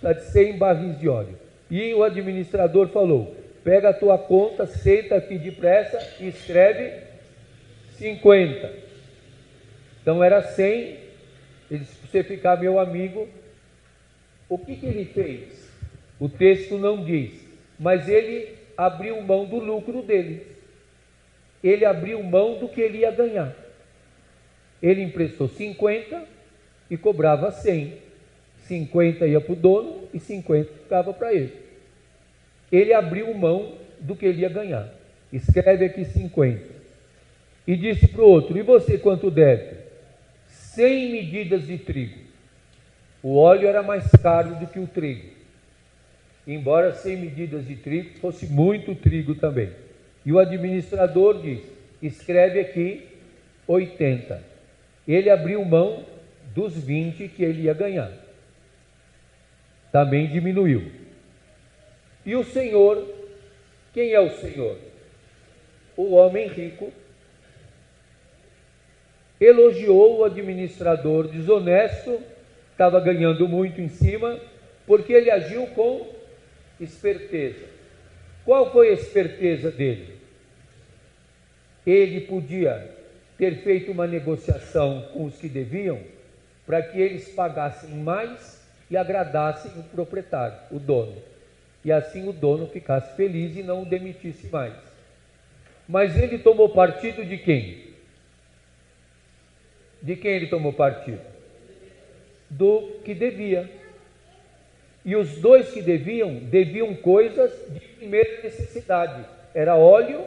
Precisa 0.00 0.14
de 0.14 0.32
100 0.32 0.58
barris 0.58 0.98
de 0.98 1.08
óleo. 1.08 1.38
E 1.70 1.92
o 1.94 2.02
administrador 2.02 2.88
falou: 2.88 3.36
pega 3.64 3.90
a 3.90 3.94
tua 3.94 4.18
conta, 4.18 4.66
senta 4.66 5.16
aqui 5.16 5.38
depressa 5.38 5.98
e 6.20 6.28
escreve 6.28 7.02
50. 7.98 8.85
Então 10.06 10.22
era 10.22 10.40
100. 10.40 10.98
Ele 11.68 11.80
disse: 11.80 11.96
você 12.06 12.22
ficar 12.22 12.60
meu 12.60 12.78
amigo. 12.78 13.28
O 14.48 14.56
que, 14.56 14.76
que 14.76 14.86
ele 14.86 15.04
fez? 15.04 15.68
O 16.20 16.28
texto 16.28 16.78
não 16.78 17.04
diz, 17.04 17.44
mas 17.76 18.08
ele 18.08 18.54
abriu 18.76 19.20
mão 19.20 19.44
do 19.46 19.58
lucro 19.58 20.02
dele. 20.02 20.46
Ele 21.62 21.84
abriu 21.84 22.22
mão 22.22 22.56
do 22.60 22.68
que 22.68 22.80
ele 22.80 22.98
ia 22.98 23.10
ganhar. 23.10 23.52
Ele 24.80 25.02
emprestou 25.02 25.48
50 25.48 26.22
e 26.88 26.96
cobrava 26.96 27.50
100. 27.50 27.94
50 28.68 29.26
ia 29.26 29.40
para 29.40 29.52
o 29.52 29.56
dono 29.56 30.04
e 30.14 30.20
50 30.20 30.72
ficava 30.84 31.12
para 31.12 31.34
ele. 31.34 31.52
Ele 32.70 32.92
abriu 32.94 33.34
mão 33.34 33.74
do 33.98 34.14
que 34.14 34.26
ele 34.26 34.42
ia 34.42 34.48
ganhar. 34.48 34.88
Escreve 35.32 35.86
aqui 35.86 36.04
50. 36.04 36.62
E 37.66 37.76
disse 37.76 38.06
para 38.06 38.22
o 38.22 38.28
outro: 38.28 38.56
E 38.56 38.62
você 38.62 38.96
quanto 38.96 39.28
deve? 39.32 39.85
100 40.76 41.10
medidas 41.10 41.66
de 41.66 41.78
trigo. 41.78 42.18
O 43.22 43.38
óleo 43.38 43.66
era 43.66 43.82
mais 43.82 44.10
caro 44.22 44.56
do 44.56 44.66
que 44.66 44.78
o 44.78 44.86
trigo. 44.86 45.30
Embora 46.46 46.92
100 46.92 47.16
medidas 47.16 47.66
de 47.66 47.76
trigo 47.76 48.18
fosse 48.18 48.46
muito 48.46 48.94
trigo 48.94 49.34
também. 49.34 49.70
E 50.24 50.30
o 50.30 50.38
administrador 50.38 51.40
diz: 51.40 51.60
escreve 52.02 52.60
aqui 52.60 53.08
80. 53.66 54.42
Ele 55.08 55.30
abriu 55.30 55.64
mão 55.64 56.04
dos 56.54 56.76
20 56.76 57.26
que 57.28 57.42
ele 57.42 57.62
ia 57.62 57.74
ganhar. 57.74 58.12
Também 59.90 60.28
diminuiu. 60.28 60.92
E 62.26 62.36
o 62.36 62.44
Senhor, 62.44 63.02
quem 63.94 64.12
é 64.12 64.20
o 64.20 64.30
Senhor? 64.30 64.78
O 65.96 66.12
homem 66.12 66.48
rico 66.48 66.92
elogiou 69.40 70.18
o 70.18 70.24
administrador 70.24 71.28
desonesto, 71.28 72.20
estava 72.72 73.00
ganhando 73.00 73.46
muito 73.48 73.80
em 73.80 73.88
cima, 73.88 74.38
porque 74.86 75.12
ele 75.12 75.30
agiu 75.30 75.66
com 75.68 76.06
esperteza. 76.80 77.64
Qual 78.44 78.70
foi 78.72 78.90
a 78.90 78.92
esperteza 78.92 79.70
dele? 79.70 80.14
Ele 81.86 82.20
podia 82.22 82.90
ter 83.38 83.62
feito 83.62 83.92
uma 83.92 84.06
negociação 84.06 85.08
com 85.12 85.24
os 85.24 85.36
que 85.36 85.48
deviam 85.48 86.00
para 86.66 86.82
que 86.82 87.00
eles 87.00 87.28
pagassem 87.28 87.90
mais 87.90 88.66
e 88.90 88.96
agradassem 88.96 89.70
o 89.76 89.82
proprietário, 89.82 90.58
o 90.70 90.78
dono. 90.78 91.16
E 91.84 91.92
assim 91.92 92.28
o 92.28 92.32
dono 92.32 92.66
ficasse 92.66 93.14
feliz 93.16 93.56
e 93.56 93.62
não 93.62 93.82
o 93.82 93.86
demitisse 93.86 94.48
mais. 94.48 94.74
Mas 95.88 96.16
ele 96.16 96.38
tomou 96.38 96.68
partido 96.70 97.24
de 97.24 97.38
quem? 97.38 97.94
De 100.02 100.16
quem 100.16 100.32
ele 100.32 100.46
tomou 100.46 100.72
partido? 100.72 101.20
Do 102.48 103.00
que 103.04 103.14
devia. 103.14 103.70
E 105.04 105.14
os 105.14 105.38
dois 105.38 105.70
que 105.70 105.80
deviam, 105.80 106.34
deviam 106.34 106.94
coisas 106.94 107.52
de 107.68 107.80
primeira 107.80 108.42
necessidade: 108.42 109.24
era 109.54 109.76
óleo 109.76 110.24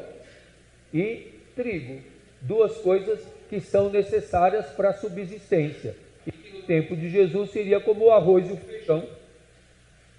e 0.93 1.33
trigo. 1.55 2.01
Duas 2.41 2.77
coisas 2.77 3.19
que 3.49 3.59
são 3.59 3.89
necessárias 3.89 4.67
para 4.67 4.89
a 4.89 4.93
subsistência. 4.93 5.95
E 6.25 6.57
no 6.57 6.61
tempo 6.63 6.95
de 6.95 7.09
Jesus 7.09 7.51
seria 7.51 7.79
como 7.79 8.05
o 8.05 8.11
arroz 8.11 8.49
e 8.49 8.53
o 8.53 8.57
feijão. 8.57 9.07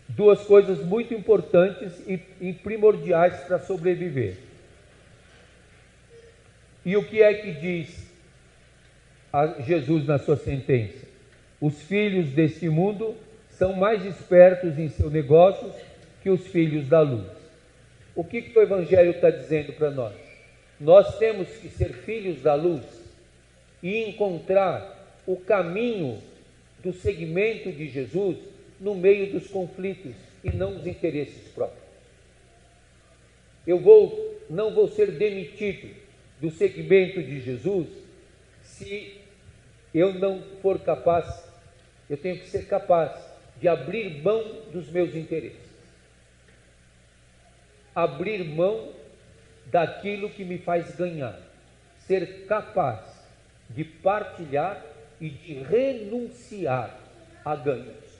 Duas 0.08 0.40
coisas 0.42 0.84
muito 0.84 1.14
importantes 1.14 2.02
e 2.06 2.52
primordiais 2.52 3.40
para 3.44 3.60
sobreviver. 3.60 4.36
E 6.84 6.96
o 6.96 7.04
que 7.04 7.22
é 7.22 7.32
que 7.34 7.52
diz 7.52 8.09
Jesus 9.66 10.06
na 10.06 10.18
sua 10.18 10.36
sentença? 10.36 11.06
Os 11.60 11.80
filhos 11.82 12.30
deste 12.30 12.68
mundo 12.68 13.14
são 13.50 13.74
mais 13.74 14.04
espertos 14.04 14.78
em 14.78 14.88
seus 14.88 15.12
negócios 15.12 15.74
que 16.22 16.30
os 16.30 16.46
filhos 16.46 16.88
da 16.88 17.00
luz. 17.00 17.26
O 18.14 18.24
que, 18.24 18.42
que 18.42 18.58
o 18.58 18.62
Evangelho 18.62 19.12
está 19.12 19.30
dizendo 19.30 19.72
para 19.74 19.90
nós? 19.90 20.14
Nós 20.80 21.18
temos 21.18 21.48
que 21.48 21.68
ser 21.68 21.92
filhos 21.92 22.42
da 22.42 22.54
luz 22.54 22.82
e 23.82 24.04
encontrar 24.04 25.20
o 25.26 25.36
caminho 25.36 26.18
do 26.82 26.92
segmento 26.92 27.70
de 27.70 27.88
Jesus 27.88 28.38
no 28.80 28.94
meio 28.94 29.30
dos 29.32 29.46
conflitos 29.46 30.14
e 30.42 30.50
não 30.50 30.74
dos 30.74 30.86
interesses 30.86 31.48
próprios. 31.48 31.84
Eu 33.66 33.78
vou, 33.78 34.40
não 34.48 34.74
vou 34.74 34.88
ser 34.88 35.12
demitido 35.12 35.94
do 36.40 36.50
segmento 36.50 37.22
de 37.22 37.40
Jesus 37.40 37.86
se 38.62 39.19
eu 39.94 40.14
não 40.14 40.42
for 40.62 40.78
capaz, 40.80 41.44
eu 42.08 42.16
tenho 42.16 42.38
que 42.38 42.48
ser 42.48 42.66
capaz 42.66 43.12
de 43.60 43.68
abrir 43.68 44.22
mão 44.22 44.42
dos 44.72 44.88
meus 44.90 45.14
interesses. 45.14 45.70
Abrir 47.94 48.44
mão 48.44 48.92
daquilo 49.66 50.30
que 50.30 50.44
me 50.44 50.58
faz 50.58 50.94
ganhar. 50.94 51.38
Ser 52.06 52.46
capaz 52.46 53.00
de 53.68 53.84
partilhar 53.84 54.84
e 55.20 55.28
de 55.28 55.54
renunciar 55.54 56.98
a 57.44 57.54
ganhos. 57.54 58.10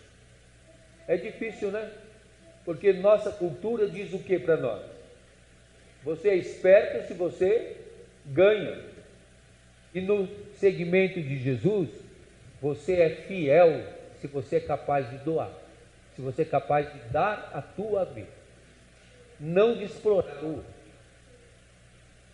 É 1.09 1.17
difícil, 1.17 1.71
né? 1.71 1.91
Porque 2.65 2.93
nossa 2.93 3.33
cultura 3.33 3.89
diz 3.89 4.13
o 4.13 4.19
que 4.19 4.39
para 4.39 4.57
nós? 4.57 4.85
Você 6.05 6.29
é 6.29 6.37
esperto 6.37 7.07
se 7.07 7.15
você 7.15 7.77
ganha. 8.27 8.79
E 9.94 10.00
no 10.00 10.29
segmento 10.55 11.20
de 11.20 11.38
Jesus, 11.38 11.88
você 12.61 12.94
é 12.94 13.11
fiel 13.11 13.83
se 14.20 14.26
você 14.26 14.57
é 14.57 14.61
capaz 14.61 15.09
de 15.11 15.16
doar, 15.18 15.50
se 16.14 16.20
você 16.20 16.42
é 16.42 16.44
capaz 16.44 16.92
de 16.92 16.98
dar 17.11 17.50
a 17.55 17.62
tua 17.62 18.05
vida, 18.05 18.29
não 19.38 19.76
de 19.76 19.85
explorar 19.85 20.44
o 20.44 20.57
outro, 20.57 20.81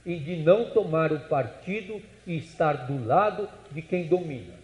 e 0.05 0.17
de 0.17 0.37
não 0.37 0.71
tomar 0.71 1.13
o 1.13 1.21
partido 1.21 2.01
e 2.27 2.37
estar 2.37 2.87
do 2.87 3.05
lado 3.07 3.49
de 3.73 3.83
quem 3.83 4.07
domina, 4.07 4.55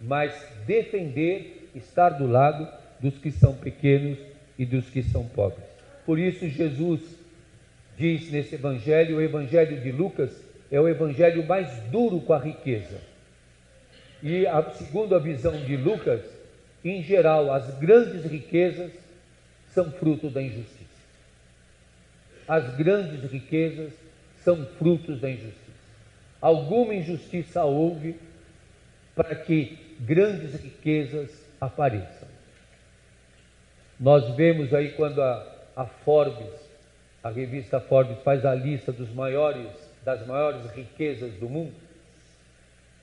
mas 0.00 0.34
defender, 0.66 1.70
estar 1.74 2.10
do 2.10 2.26
lado 2.26 2.68
dos 3.00 3.18
que 3.18 3.30
são 3.30 3.54
pequenos 3.54 4.18
e 4.58 4.64
dos 4.64 4.88
que 4.88 5.02
são 5.02 5.26
pobres. 5.26 5.64
Por 6.04 6.18
isso, 6.18 6.48
Jesus 6.48 7.00
diz 7.98 8.30
nesse 8.30 8.54
evangelho, 8.54 9.16
o 9.16 9.22
evangelho 9.22 9.80
de 9.80 9.90
Lucas 9.90 10.45
é 10.70 10.80
o 10.80 10.88
evangelho 10.88 11.46
mais 11.46 11.70
duro 11.90 12.20
com 12.20 12.32
a 12.32 12.38
riqueza 12.38 12.98
e 14.22 14.46
a, 14.46 14.70
segundo 14.70 15.14
a 15.14 15.18
visão 15.18 15.56
de 15.64 15.76
Lucas, 15.76 16.22
em 16.84 17.02
geral, 17.02 17.52
as 17.52 17.78
grandes 17.78 18.24
riquezas 18.24 18.92
são 19.72 19.90
fruto 19.92 20.30
da 20.30 20.42
injustiça. 20.42 20.84
As 22.48 22.74
grandes 22.76 23.30
riquezas 23.30 23.92
são 24.42 24.64
frutos 24.78 25.20
da 25.20 25.30
injustiça. 25.30 25.56
Alguma 26.40 26.94
injustiça 26.94 27.64
houve 27.64 28.16
para 29.14 29.34
que 29.34 29.78
grandes 30.00 30.60
riquezas 30.60 31.30
apareçam. 31.60 32.28
Nós 33.98 34.34
vemos 34.36 34.72
aí 34.74 34.92
quando 34.92 35.22
a, 35.22 35.54
a 35.74 35.86
Forbes, 35.86 36.52
a 37.22 37.30
revista 37.30 37.80
Forbes 37.80 38.18
faz 38.22 38.44
a 38.44 38.54
lista 38.54 38.92
dos 38.92 39.10
maiores, 39.12 39.70
das 40.06 40.24
maiores 40.24 40.70
riquezas 40.70 41.32
do 41.34 41.48
mundo, 41.48 41.74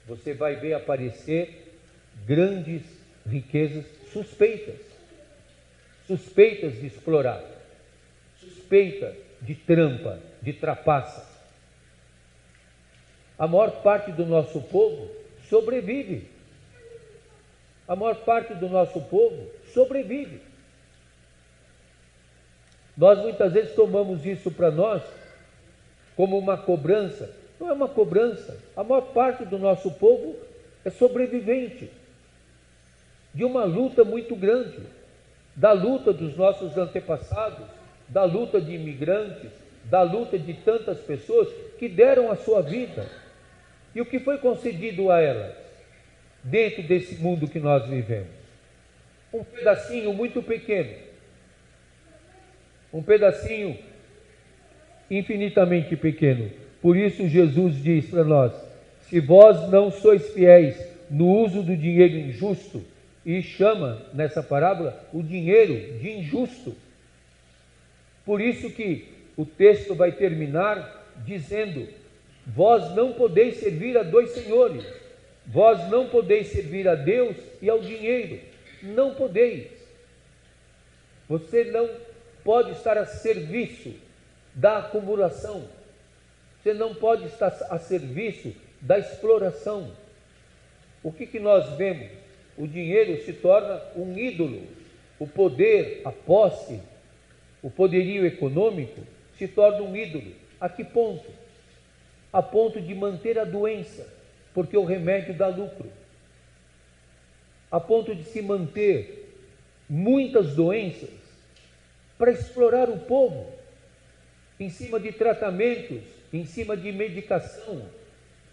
você 0.07 0.33
vai 0.33 0.55
ver 0.55 0.73
aparecer 0.73 1.75
grandes 2.25 2.81
riquezas 3.27 3.83
suspeitas, 4.13 4.79
suspeitas 6.07 6.79
de 6.79 6.87
explorar, 6.87 7.43
suspeita 8.39 9.13
de 9.41 9.53
trampa, 9.53 10.17
de 10.41 10.53
trapaça. 10.53 11.29
A 13.37 13.47
maior 13.47 13.81
parte 13.81 14.09
do 14.13 14.25
nosso 14.25 14.61
povo 14.61 15.11
sobrevive. 15.49 16.29
A 17.85 17.97
maior 17.97 18.15
parte 18.23 18.53
do 18.53 18.69
nosso 18.69 19.01
povo 19.01 19.51
sobrevive. 19.73 20.39
Nós 22.95 23.19
muitas 23.19 23.51
vezes 23.51 23.75
tomamos 23.75 24.25
isso 24.25 24.49
para 24.49 24.71
nós 24.71 25.03
como 26.15 26.37
uma 26.37 26.57
cobrança 26.57 27.33
não 27.59 27.69
é 27.69 27.73
uma 27.73 27.87
cobrança. 27.87 28.59
A 28.75 28.83
maior 28.83 29.13
parte 29.13 29.45
do 29.45 29.57
nosso 29.57 29.91
povo 29.91 30.35
é 30.83 30.89
sobrevivente 30.89 31.89
de 33.33 33.43
uma 33.43 33.63
luta 33.63 34.03
muito 34.03 34.35
grande, 34.35 34.79
da 35.55 35.71
luta 35.71 36.11
dos 36.11 36.35
nossos 36.35 36.77
antepassados, 36.77 37.65
da 38.09 38.23
luta 38.23 38.59
de 38.59 38.73
imigrantes, 38.73 39.49
da 39.85 40.01
luta 40.01 40.37
de 40.37 40.53
tantas 40.53 40.99
pessoas 40.99 41.47
que 41.79 41.87
deram 41.87 42.31
a 42.31 42.35
sua 42.35 42.61
vida. 42.61 43.07
E 43.95 44.01
o 44.01 44.05
que 44.05 44.19
foi 44.19 44.37
concedido 44.37 45.09
a 45.09 45.21
elas? 45.21 45.63
dentro 46.43 46.83
desse 46.83 47.15
mundo 47.15 47.47
que 47.47 47.59
nós 47.59 47.87
vivemos. 47.87 48.27
Um 49.31 49.43
pedacinho 49.43 50.13
muito 50.13 50.43
pequeno, 50.43 50.95
um 52.91 53.01
pedacinho 53.01 53.77
infinitamente 55.17 55.95
pequeno. 55.95 56.49
Por 56.81 56.97
isso, 56.97 57.27
Jesus 57.27 57.81
diz 57.81 58.09
para 58.09 58.23
nós: 58.23 58.53
se 59.09 59.19
vós 59.19 59.69
não 59.69 59.91
sois 59.91 60.33
fiéis 60.33 60.75
no 61.09 61.27
uso 61.27 61.61
do 61.61 61.75
dinheiro 61.75 62.15
injusto, 62.15 62.83
e 63.25 63.41
chama 63.41 64.01
nessa 64.13 64.43
parábola 64.43 65.01
o 65.13 65.23
dinheiro 65.23 65.99
de 65.99 66.11
injusto. 66.11 66.75
Por 68.25 68.41
isso 68.41 68.69
que 68.69 69.07
o 69.37 69.45
texto 69.45 69.95
vai 69.95 70.11
terminar 70.11 71.05
dizendo: 71.25 71.87
Vós 72.45 72.93
não 72.95 73.13
podeis 73.13 73.57
servir 73.57 73.97
a 73.97 74.03
dois 74.03 74.31
senhores, 74.31 74.85
vós 75.45 75.89
não 75.89 76.07
podeis 76.09 76.47
servir 76.47 76.87
a 76.87 76.95
Deus 76.95 77.37
e 77.61 77.69
ao 77.69 77.79
dinheiro, 77.79 78.39
não 78.81 79.13
podeis. 79.13 79.67
Você 81.29 81.65
não 81.65 81.89
pode 82.43 82.71
estar 82.71 82.97
a 82.97 83.05
serviço 83.05 83.93
da 84.55 84.79
acumulação, 84.79 85.67
você 86.61 86.73
não 86.73 86.95
pode 86.95 87.25
estar 87.25 87.47
a 87.69 87.77
serviço 87.77 88.53
da 88.79 88.97
exploração. 88.97 89.91
O 91.03 91.11
que, 91.11 91.25
que 91.25 91.39
nós 91.39 91.75
vemos? 91.75 92.09
O 92.57 92.67
dinheiro 92.67 93.21
se 93.25 93.33
torna 93.33 93.81
um 93.95 94.17
ídolo, 94.17 94.61
o 95.19 95.27
poder, 95.27 96.01
a 96.05 96.11
posse, 96.11 96.79
o 97.61 97.69
poderio 97.69 98.25
econômico 98.25 99.01
se 99.37 99.47
torna 99.47 99.81
um 99.81 99.95
ídolo. 99.95 100.31
A 100.59 100.69
que 100.69 100.83
ponto? 100.83 101.29
A 102.31 102.41
ponto 102.41 102.79
de 102.79 102.93
manter 102.95 103.37
a 103.37 103.43
doença, 103.43 104.07
porque 104.53 104.77
o 104.77 104.85
remédio 104.85 105.33
dá 105.33 105.47
lucro. 105.47 105.91
A 107.69 107.79
ponto 107.79 108.15
de 108.15 108.23
se 108.23 108.41
manter 108.41 109.35
muitas 109.89 110.55
doenças 110.55 111.09
para 112.17 112.31
explorar 112.31 112.89
o 112.89 112.99
povo 112.99 113.47
em 114.59 114.69
cima 114.69 114.99
de 114.99 115.11
tratamentos, 115.11 116.01
em 116.31 116.45
cima 116.45 116.75
de 116.75 116.91
medicação 116.91 117.83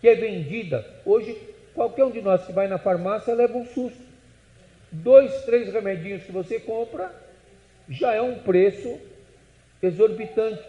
que 0.00 0.08
é 0.08 0.14
vendida. 0.14 0.84
Hoje, 1.04 1.36
qualquer 1.74 2.04
um 2.04 2.10
de 2.10 2.22
nós 2.22 2.44
que 2.46 2.52
vai 2.52 2.66
na 2.66 2.78
farmácia 2.78 3.34
leva 3.34 3.56
um 3.56 3.66
susto. 3.66 4.00
Dois, 4.90 5.44
três 5.44 5.72
remedinhos 5.72 6.24
que 6.24 6.32
você 6.32 6.58
compra 6.58 7.14
já 7.88 8.14
é 8.14 8.22
um 8.22 8.38
preço 8.38 8.98
exorbitante. 9.82 10.62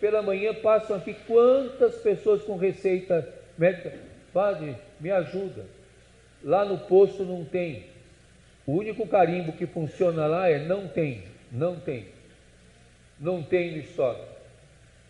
Pela 0.00 0.22
manhã 0.22 0.54
passam 0.54 0.96
aqui 0.96 1.14
quantas 1.26 1.96
pessoas 1.96 2.42
com 2.42 2.56
receita 2.56 3.26
médica. 3.56 3.92
Padre, 4.32 4.76
me 4.98 5.10
ajuda. 5.10 5.64
Lá 6.42 6.64
no 6.64 6.78
posto 6.78 7.24
não 7.24 7.44
tem. 7.44 7.86
O 8.66 8.72
único 8.72 9.06
carimbo 9.06 9.52
que 9.52 9.66
funciona 9.66 10.26
lá 10.26 10.48
é 10.48 10.58
não 10.58 10.88
tem, 10.88 11.24
não 11.50 11.76
tem. 11.78 12.06
Não 13.18 13.42
tem 13.42 13.72
no 13.72 13.78
estoque. 13.78 14.39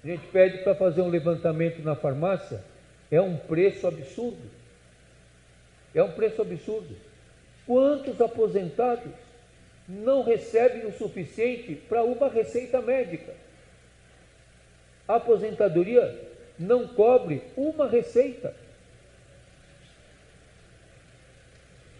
A 0.02 0.06
gente 0.06 0.26
pede 0.28 0.58
para 0.58 0.74
fazer 0.74 1.02
um 1.02 1.08
levantamento 1.08 1.82
na 1.82 1.94
farmácia, 1.94 2.62
é 3.10 3.20
um 3.20 3.36
preço 3.36 3.86
absurdo. 3.86 4.50
É 5.94 6.02
um 6.02 6.12
preço 6.12 6.40
absurdo. 6.40 6.96
Quantos 7.66 8.20
aposentados 8.20 9.12
não 9.88 10.22
recebem 10.22 10.86
o 10.86 10.92
suficiente 10.92 11.74
para 11.74 12.02
uma 12.02 12.28
receita 12.28 12.80
médica? 12.80 13.34
A 15.06 15.16
aposentadoria 15.16 16.18
não 16.58 16.86
cobre 16.86 17.42
uma 17.56 17.88
receita. 17.88 18.54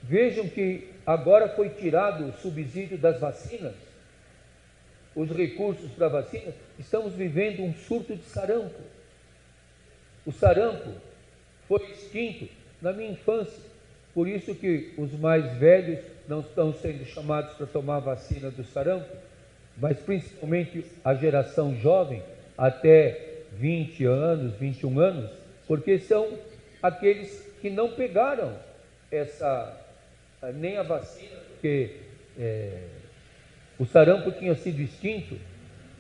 Vejam 0.03 0.49
que 0.49 0.89
agora 1.05 1.49
foi 1.49 1.69
tirado 1.71 2.27
o 2.27 2.33
subsídio 2.35 2.97
das 2.97 3.21
vacinas, 3.21 3.75
os 5.14 5.31
recursos 5.31 5.90
para 5.92 6.09
vacinas. 6.09 6.55
Estamos 6.79 7.14
vivendo 7.14 7.62
um 7.62 7.75
surto 7.75 8.14
de 8.14 8.25
sarampo. 8.25 8.81
O 10.25 10.33
sarampo 10.33 10.90
foi 11.66 11.83
extinto 11.90 12.49
na 12.81 12.92
minha 12.92 13.11
infância. 13.11 13.62
Por 14.14 14.29
isso 14.29 14.55
que 14.55 14.92
os 14.96 15.12
mais 15.12 15.53
velhos 15.59 16.01
não 16.29 16.40
estão 16.40 16.73
sendo 16.73 17.05
chamados 17.05 17.55
para 17.55 17.66
tomar 17.66 17.96
a 17.96 18.01
vacina 18.01 18.51
do 18.51 18.64
sarampo, 18.64 19.09
mas 19.77 19.99
principalmente 19.99 20.85
a 21.05 21.14
geração 21.14 21.75
jovem, 21.77 22.23
até 22.57 23.29
20 23.53 24.05
anos, 24.05 24.55
21 24.55 25.01
anos, 25.01 25.31
porque 25.66 25.99
são 25.99 26.38
aqueles 26.83 27.46
que 27.61 27.70
não 27.70 27.92
pegaram 27.92 28.57
essa 29.11 29.77
nem 30.55 30.77
a 30.77 30.83
vacina, 30.83 31.37
porque 31.51 31.96
é, 32.38 32.83
o 33.81 33.87
sarampo 33.87 34.31
tinha 34.33 34.55
sido 34.55 34.83
extinto 34.83 35.38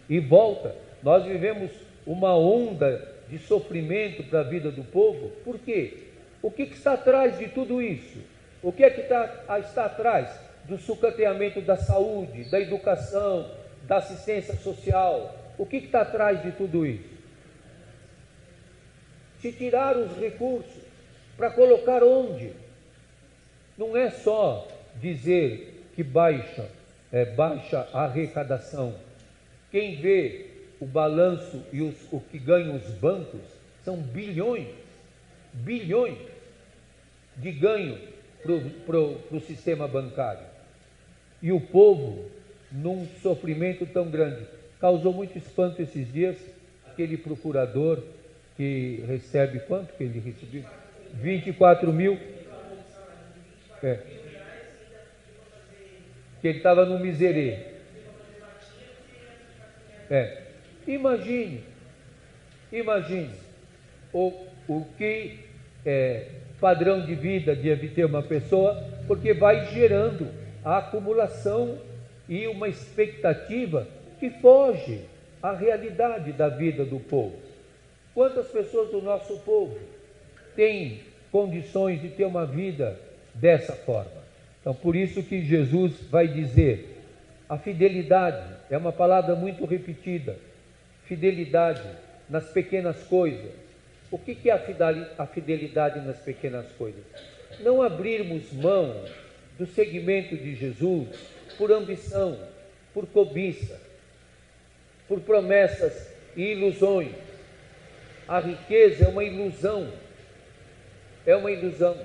e 0.06 0.20
volta. 0.20 0.76
Nós 1.02 1.24
vivemos 1.24 1.70
uma 2.06 2.36
onda 2.36 3.08
de 3.26 3.38
sofrimento 3.38 4.22
para 4.24 4.40
a 4.40 4.42
vida 4.42 4.70
do 4.70 4.84
povo, 4.84 5.30
por 5.42 5.58
quê? 5.58 6.08
O 6.42 6.50
que, 6.50 6.66
que 6.66 6.74
está 6.74 6.92
atrás 6.92 7.38
de 7.38 7.48
tudo 7.48 7.80
isso? 7.80 8.18
O 8.62 8.70
que 8.70 8.84
é 8.84 8.90
que 8.90 9.00
está, 9.00 9.58
está 9.60 9.86
atrás 9.86 10.30
do 10.64 10.76
sucateamento 10.76 11.62
da 11.62 11.76
saúde, 11.76 12.44
da 12.50 12.60
educação, 12.60 13.50
da 13.84 13.96
assistência 13.96 14.54
social? 14.56 15.34
O 15.56 15.64
que, 15.64 15.80
que 15.80 15.86
está 15.86 16.02
atrás 16.02 16.42
de 16.42 16.52
tudo 16.52 16.84
isso? 16.84 17.08
Se 19.40 19.52
tirar 19.52 19.96
os 19.96 20.18
recursos 20.18 20.82
para 21.34 21.48
colocar 21.48 22.02
onde? 22.02 22.52
Não 23.78 23.96
é 23.96 24.10
só 24.10 24.68
dizer 25.00 25.86
que 25.94 26.02
baixa, 26.02 26.68
é, 27.12 27.24
baixa 27.24 27.88
arrecadação. 27.92 28.94
Quem 29.70 29.96
vê 30.00 30.46
o 30.80 30.86
balanço 30.86 31.62
e 31.72 31.82
os, 31.82 31.94
o 32.10 32.20
que 32.20 32.38
ganham 32.38 32.76
os 32.76 32.86
bancos 32.94 33.40
são 33.84 33.96
bilhões, 33.96 34.68
bilhões 35.52 36.18
de 37.36 37.52
ganho 37.52 37.98
para 38.86 38.98
o 38.98 39.40
sistema 39.40 39.86
bancário. 39.86 40.44
E 41.42 41.52
o 41.52 41.60
povo, 41.60 42.30
num 42.70 43.06
sofrimento 43.22 43.86
tão 43.86 44.10
grande, 44.10 44.44
causou 44.80 45.12
muito 45.12 45.36
espanto 45.36 45.82
esses 45.82 46.10
dias 46.12 46.36
aquele 46.86 47.16
procurador 47.16 48.02
que 48.56 49.02
recebe 49.06 49.60
quanto 49.60 49.94
que 49.94 50.04
ele 50.04 50.20
recebeu? 50.20 50.64
24 51.14 51.92
mil. 51.92 52.18
É. 53.82 54.19
Que 56.40 56.48
ele 56.48 56.58
estava 56.58 56.84
no 56.84 56.98
miserê. 56.98 57.58
É. 60.10 60.42
Imagine, 60.86 61.62
imagine 62.72 63.30
o, 64.12 64.32
o 64.66 64.84
que 64.98 65.38
é, 65.86 66.26
padrão 66.60 67.04
de 67.04 67.14
vida 67.14 67.54
deve 67.54 67.88
ter 67.88 68.04
uma 68.04 68.22
pessoa, 68.22 68.82
porque 69.06 69.32
vai 69.32 69.66
gerando 69.66 70.28
a 70.64 70.78
acumulação 70.78 71.78
e 72.28 72.46
uma 72.46 72.68
expectativa 72.68 73.86
que 74.18 74.30
foge 74.30 75.02
à 75.42 75.52
realidade 75.52 76.32
da 76.32 76.48
vida 76.48 76.84
do 76.84 77.00
povo. 77.00 77.36
Quantas 78.14 78.48
pessoas 78.48 78.90
do 78.90 79.00
nosso 79.00 79.38
povo 79.40 79.78
têm 80.54 81.00
condições 81.32 82.02
de 82.02 82.08
ter 82.08 82.24
uma 82.24 82.44
vida 82.44 82.98
dessa 83.34 83.72
forma? 83.72 84.19
Então, 84.60 84.74
por 84.74 84.94
isso 84.94 85.22
que 85.22 85.42
Jesus 85.42 85.92
vai 86.10 86.28
dizer: 86.28 87.02
a 87.48 87.56
fidelidade 87.58 88.56
é 88.70 88.76
uma 88.76 88.92
palavra 88.92 89.34
muito 89.34 89.64
repetida. 89.64 90.36
Fidelidade 91.04 91.82
nas 92.28 92.50
pequenas 92.50 93.02
coisas, 93.04 93.50
o 94.10 94.18
que 94.18 94.48
é 94.48 94.52
a 95.18 95.26
fidelidade 95.26 96.00
nas 96.06 96.18
pequenas 96.18 96.66
coisas? 96.72 97.02
Não 97.60 97.82
abrirmos 97.82 98.52
mão 98.52 99.04
do 99.58 99.66
segmento 99.66 100.36
de 100.36 100.54
Jesus 100.54 101.08
por 101.58 101.72
ambição, 101.72 102.38
por 102.94 103.06
cobiça, 103.06 103.80
por 105.08 105.20
promessas 105.20 106.08
e 106.36 106.52
ilusões. 106.52 107.12
A 108.28 108.38
riqueza 108.38 109.04
é 109.06 109.08
uma 109.08 109.24
ilusão, 109.24 109.92
é 111.26 111.34
uma 111.34 111.50
ilusão, 111.50 111.98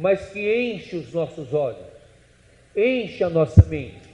mas 0.00 0.30
que 0.30 0.40
enche 0.40 0.96
os 0.96 1.12
nossos 1.12 1.52
olhos, 1.52 1.86
enche 2.74 3.22
a 3.22 3.28
nossa 3.28 3.62
mente. 3.66 4.08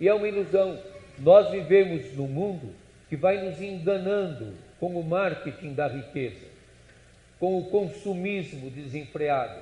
E 0.00 0.06
é 0.06 0.14
uma 0.14 0.28
ilusão. 0.28 0.78
Nós 1.18 1.50
vivemos 1.50 2.14
num 2.14 2.28
mundo 2.28 2.72
que 3.08 3.16
vai 3.16 3.44
nos 3.44 3.60
enganando 3.60 4.54
com 4.78 4.94
o 4.94 5.02
marketing 5.02 5.74
da 5.74 5.88
riqueza, 5.88 6.46
com 7.40 7.58
o 7.58 7.64
consumismo 7.64 8.70
desenfreado 8.70 9.60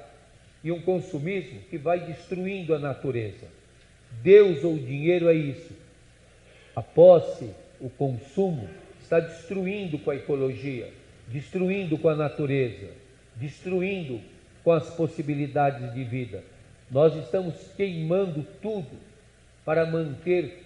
e 0.62 0.70
um 0.70 0.82
consumismo 0.82 1.60
que 1.70 1.78
vai 1.78 2.00
destruindo 2.00 2.74
a 2.74 2.78
natureza. 2.78 3.46
Deus 4.22 4.62
ou 4.64 4.76
dinheiro 4.76 5.30
é 5.30 5.34
isso. 5.34 5.72
A 6.76 6.82
posse, 6.82 7.48
o 7.80 7.88
consumo, 7.88 8.68
está 9.00 9.18
destruindo 9.18 9.98
com 9.98 10.10
a 10.10 10.16
ecologia, 10.16 10.92
destruindo 11.28 11.96
com 11.96 12.10
a 12.10 12.14
natureza, 12.14 12.88
destruindo 13.36 14.20
com 14.64 14.72
as 14.72 14.88
possibilidades 14.94 15.92
de 15.92 16.02
vida. 16.02 16.42
Nós 16.90 17.14
estamos 17.16 17.54
queimando 17.76 18.44
tudo 18.62 18.96
para 19.64 19.86
manter 19.86 20.64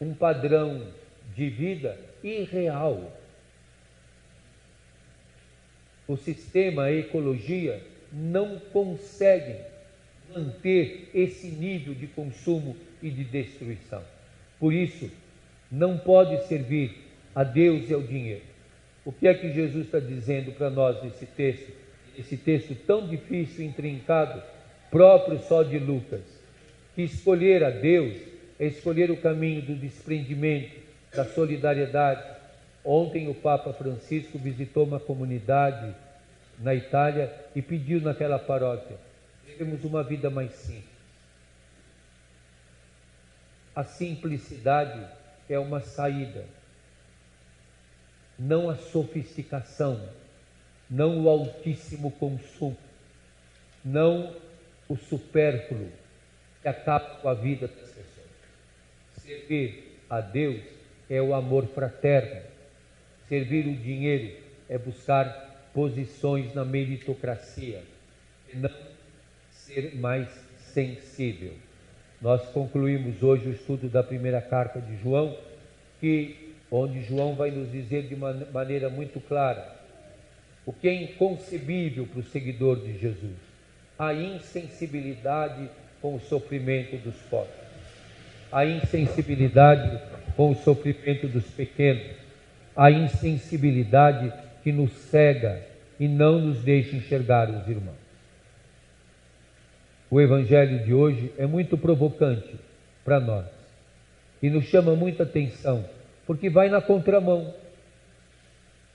um 0.00 0.14
padrão 0.14 0.86
de 1.34 1.48
vida 1.50 1.98
irreal. 2.24 3.12
O 6.08 6.16
sistema, 6.16 6.84
a 6.84 6.92
ecologia, 6.92 7.82
não 8.12 8.58
conseguem 8.72 9.60
manter 10.34 11.10
esse 11.14 11.48
nível 11.48 11.94
de 11.94 12.06
consumo 12.06 12.76
e 13.02 13.10
de 13.10 13.24
destruição. 13.24 14.02
Por 14.58 14.72
isso, 14.72 15.10
não 15.70 15.98
pode 15.98 16.46
servir 16.46 16.96
a 17.34 17.44
Deus 17.44 17.90
e 17.90 17.94
ao 17.94 18.02
dinheiro. 18.02 18.44
O 19.04 19.12
que 19.12 19.28
é 19.28 19.34
que 19.34 19.52
Jesus 19.52 19.86
está 19.86 19.98
dizendo 19.98 20.52
para 20.52 20.70
nós 20.70 21.02
nesse 21.02 21.26
texto? 21.26 21.85
Esse 22.18 22.36
texto 22.36 22.74
tão 22.86 23.06
difícil, 23.06 23.64
intrincado, 23.64 24.42
próprio 24.90 25.38
só 25.40 25.62
de 25.62 25.78
Lucas. 25.78 26.22
Que 26.94 27.02
escolher 27.02 27.62
a 27.62 27.70
Deus 27.70 28.16
é 28.58 28.66
escolher 28.66 29.10
o 29.10 29.16
caminho 29.16 29.62
do 29.62 29.74
desprendimento, 29.74 30.74
da 31.14 31.24
solidariedade. 31.24 32.24
Ontem 32.84 33.28
o 33.28 33.34
Papa 33.34 33.72
Francisco 33.72 34.38
visitou 34.38 34.84
uma 34.84 35.00
comunidade 35.00 35.94
na 36.58 36.74
Itália 36.74 37.32
e 37.54 37.60
pediu 37.60 38.00
naquela 38.00 38.38
paróquia: 38.38 38.96
temos 39.58 39.84
uma 39.84 40.02
vida 40.02 40.30
mais 40.30 40.52
simples. 40.52 40.96
A 43.74 43.84
simplicidade 43.84 45.06
é 45.50 45.58
uma 45.58 45.80
saída, 45.80 46.44
não 48.38 48.70
a 48.70 48.76
sofisticação, 48.76 50.00
não 50.88 51.24
o 51.24 51.28
altíssimo 51.28 52.10
consumo, 52.12 52.76
não 53.84 54.34
o 54.88 54.96
supérfluo 54.96 55.88
que 56.62 56.68
acaba 56.68 57.16
com 57.16 57.28
a 57.28 57.34
vida 57.34 57.66
das 57.66 57.88
pessoas. 57.88 58.26
Servir 59.18 59.98
a 60.08 60.20
Deus 60.20 60.62
é 61.10 61.20
o 61.20 61.34
amor 61.34 61.66
fraterno. 61.68 62.42
Servir 63.28 63.66
o 63.66 63.76
dinheiro 63.76 64.36
é 64.68 64.78
buscar 64.78 65.70
posições 65.74 66.54
na 66.54 66.64
meritocracia, 66.64 67.82
não 68.54 68.70
ser 69.50 69.96
mais 69.96 70.28
sensível. 70.72 71.52
Nós 72.22 72.48
concluímos 72.50 73.22
hoje 73.22 73.48
o 73.48 73.52
estudo 73.52 73.88
da 73.88 74.02
primeira 74.02 74.40
carta 74.40 74.80
de 74.80 74.96
João, 75.02 75.36
que 76.00 76.54
onde 76.70 77.02
João 77.02 77.34
vai 77.34 77.50
nos 77.50 77.70
dizer 77.70 78.06
de 78.06 78.14
uma 78.14 78.32
maneira 78.52 78.88
muito 78.88 79.20
clara 79.20 79.75
o 80.66 80.72
que 80.72 80.88
é 80.88 80.94
inconcebível 80.94 82.06
para 82.06 82.20
o 82.20 82.24
seguidor 82.24 82.84
de 82.84 82.98
Jesus: 82.98 83.36
a 83.98 84.12
insensibilidade 84.12 85.70
com 86.02 86.16
o 86.16 86.20
sofrimento 86.20 86.96
dos 86.96 87.16
pobres 87.30 87.66
a 88.50 88.64
insensibilidade 88.64 90.00
com 90.36 90.50
o 90.50 90.54
sofrimento 90.54 91.26
dos 91.28 91.44
pequenos, 91.44 92.16
a 92.74 92.90
insensibilidade 92.90 94.32
que 94.62 94.72
nos 94.72 94.92
cega 94.92 95.62
e 95.98 96.06
não 96.06 96.38
nos 96.38 96.62
deixa 96.62 96.96
enxergar 96.96 97.48
os 97.48 97.68
irmãos. 97.68 97.96
O 100.10 100.20
Evangelho 100.20 100.84
de 100.84 100.94
hoje 100.94 101.32
é 101.38 101.46
muito 101.46 101.76
provocante 101.76 102.54
para 103.04 103.18
nós 103.18 103.46
e 104.42 104.50
nos 104.50 104.66
chama 104.66 104.94
muita 104.94 105.24
atenção, 105.24 105.84
porque 106.26 106.48
vai 106.48 106.68
na 106.68 106.80
contramão. 106.80 107.52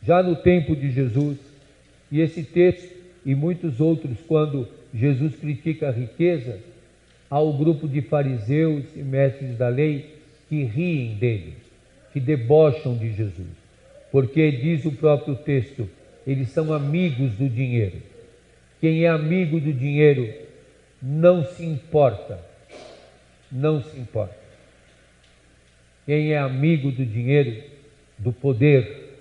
Já 0.04 0.24
no 0.24 0.36
tempo 0.36 0.76
de 0.76 0.90
Jesus, 0.90 1.38
e 2.12 2.20
esse 2.20 2.44
texto 2.44 2.94
e 3.26 3.34
muitos 3.34 3.80
outros, 3.80 4.18
quando 4.28 4.68
Jesus 4.94 5.36
critica 5.36 5.90
a 5.90 5.92
riqueza, 5.92 6.60
ao 7.30 7.54
grupo 7.54 7.88
de 7.88 8.02
fariseus 8.02 8.84
e 8.96 9.00
mestres 9.00 9.58
da 9.58 9.70
lei 9.70 10.18
que 10.50 10.64
riem 10.64 11.16
dele, 11.16 11.54
que 12.12 12.20
debocham 12.20 12.98
de 12.98 13.14
Jesus. 13.14 13.48
Porque, 14.12 14.52
diz 14.52 14.84
o 14.84 14.92
próprio 14.92 15.36
texto, 15.36 15.90
eles 16.28 16.50
são 16.50 16.74
amigos 16.74 17.32
do 17.36 17.48
dinheiro. 17.48 18.02
Quem 18.82 19.06
é 19.06 19.08
amigo 19.08 19.62
do 19.62 19.72
dinheiro 19.72 20.28
não 21.02 21.46
se 21.46 21.64
importa, 21.64 22.40
não 23.50 23.82
se 23.82 23.98
importa. 23.98 24.36
Quem 26.06 26.34
é 26.34 26.38
amigo 26.38 26.92
do 26.92 27.06
dinheiro, 27.06 27.64
do 28.18 28.34
poder, 28.34 29.20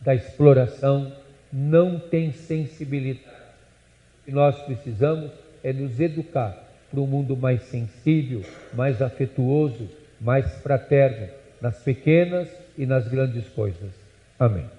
da 0.00 0.14
exploração, 0.14 1.12
não 1.58 1.98
tem 1.98 2.32
sensibilidade. 2.32 3.34
O 4.20 4.24
que 4.26 4.30
nós 4.30 4.60
precisamos 4.64 5.30
é 5.64 5.72
nos 5.72 5.98
educar 5.98 6.54
para 6.90 7.00
um 7.00 7.06
mundo 7.06 7.34
mais 7.34 7.62
sensível, 7.62 8.44
mais 8.74 9.00
afetuoso, 9.00 9.88
mais 10.20 10.46
fraterno, 10.56 11.28
nas 11.58 11.78
pequenas 11.78 12.46
e 12.76 12.84
nas 12.84 13.08
grandes 13.08 13.48
coisas. 13.48 13.90
Amém. 14.38 14.75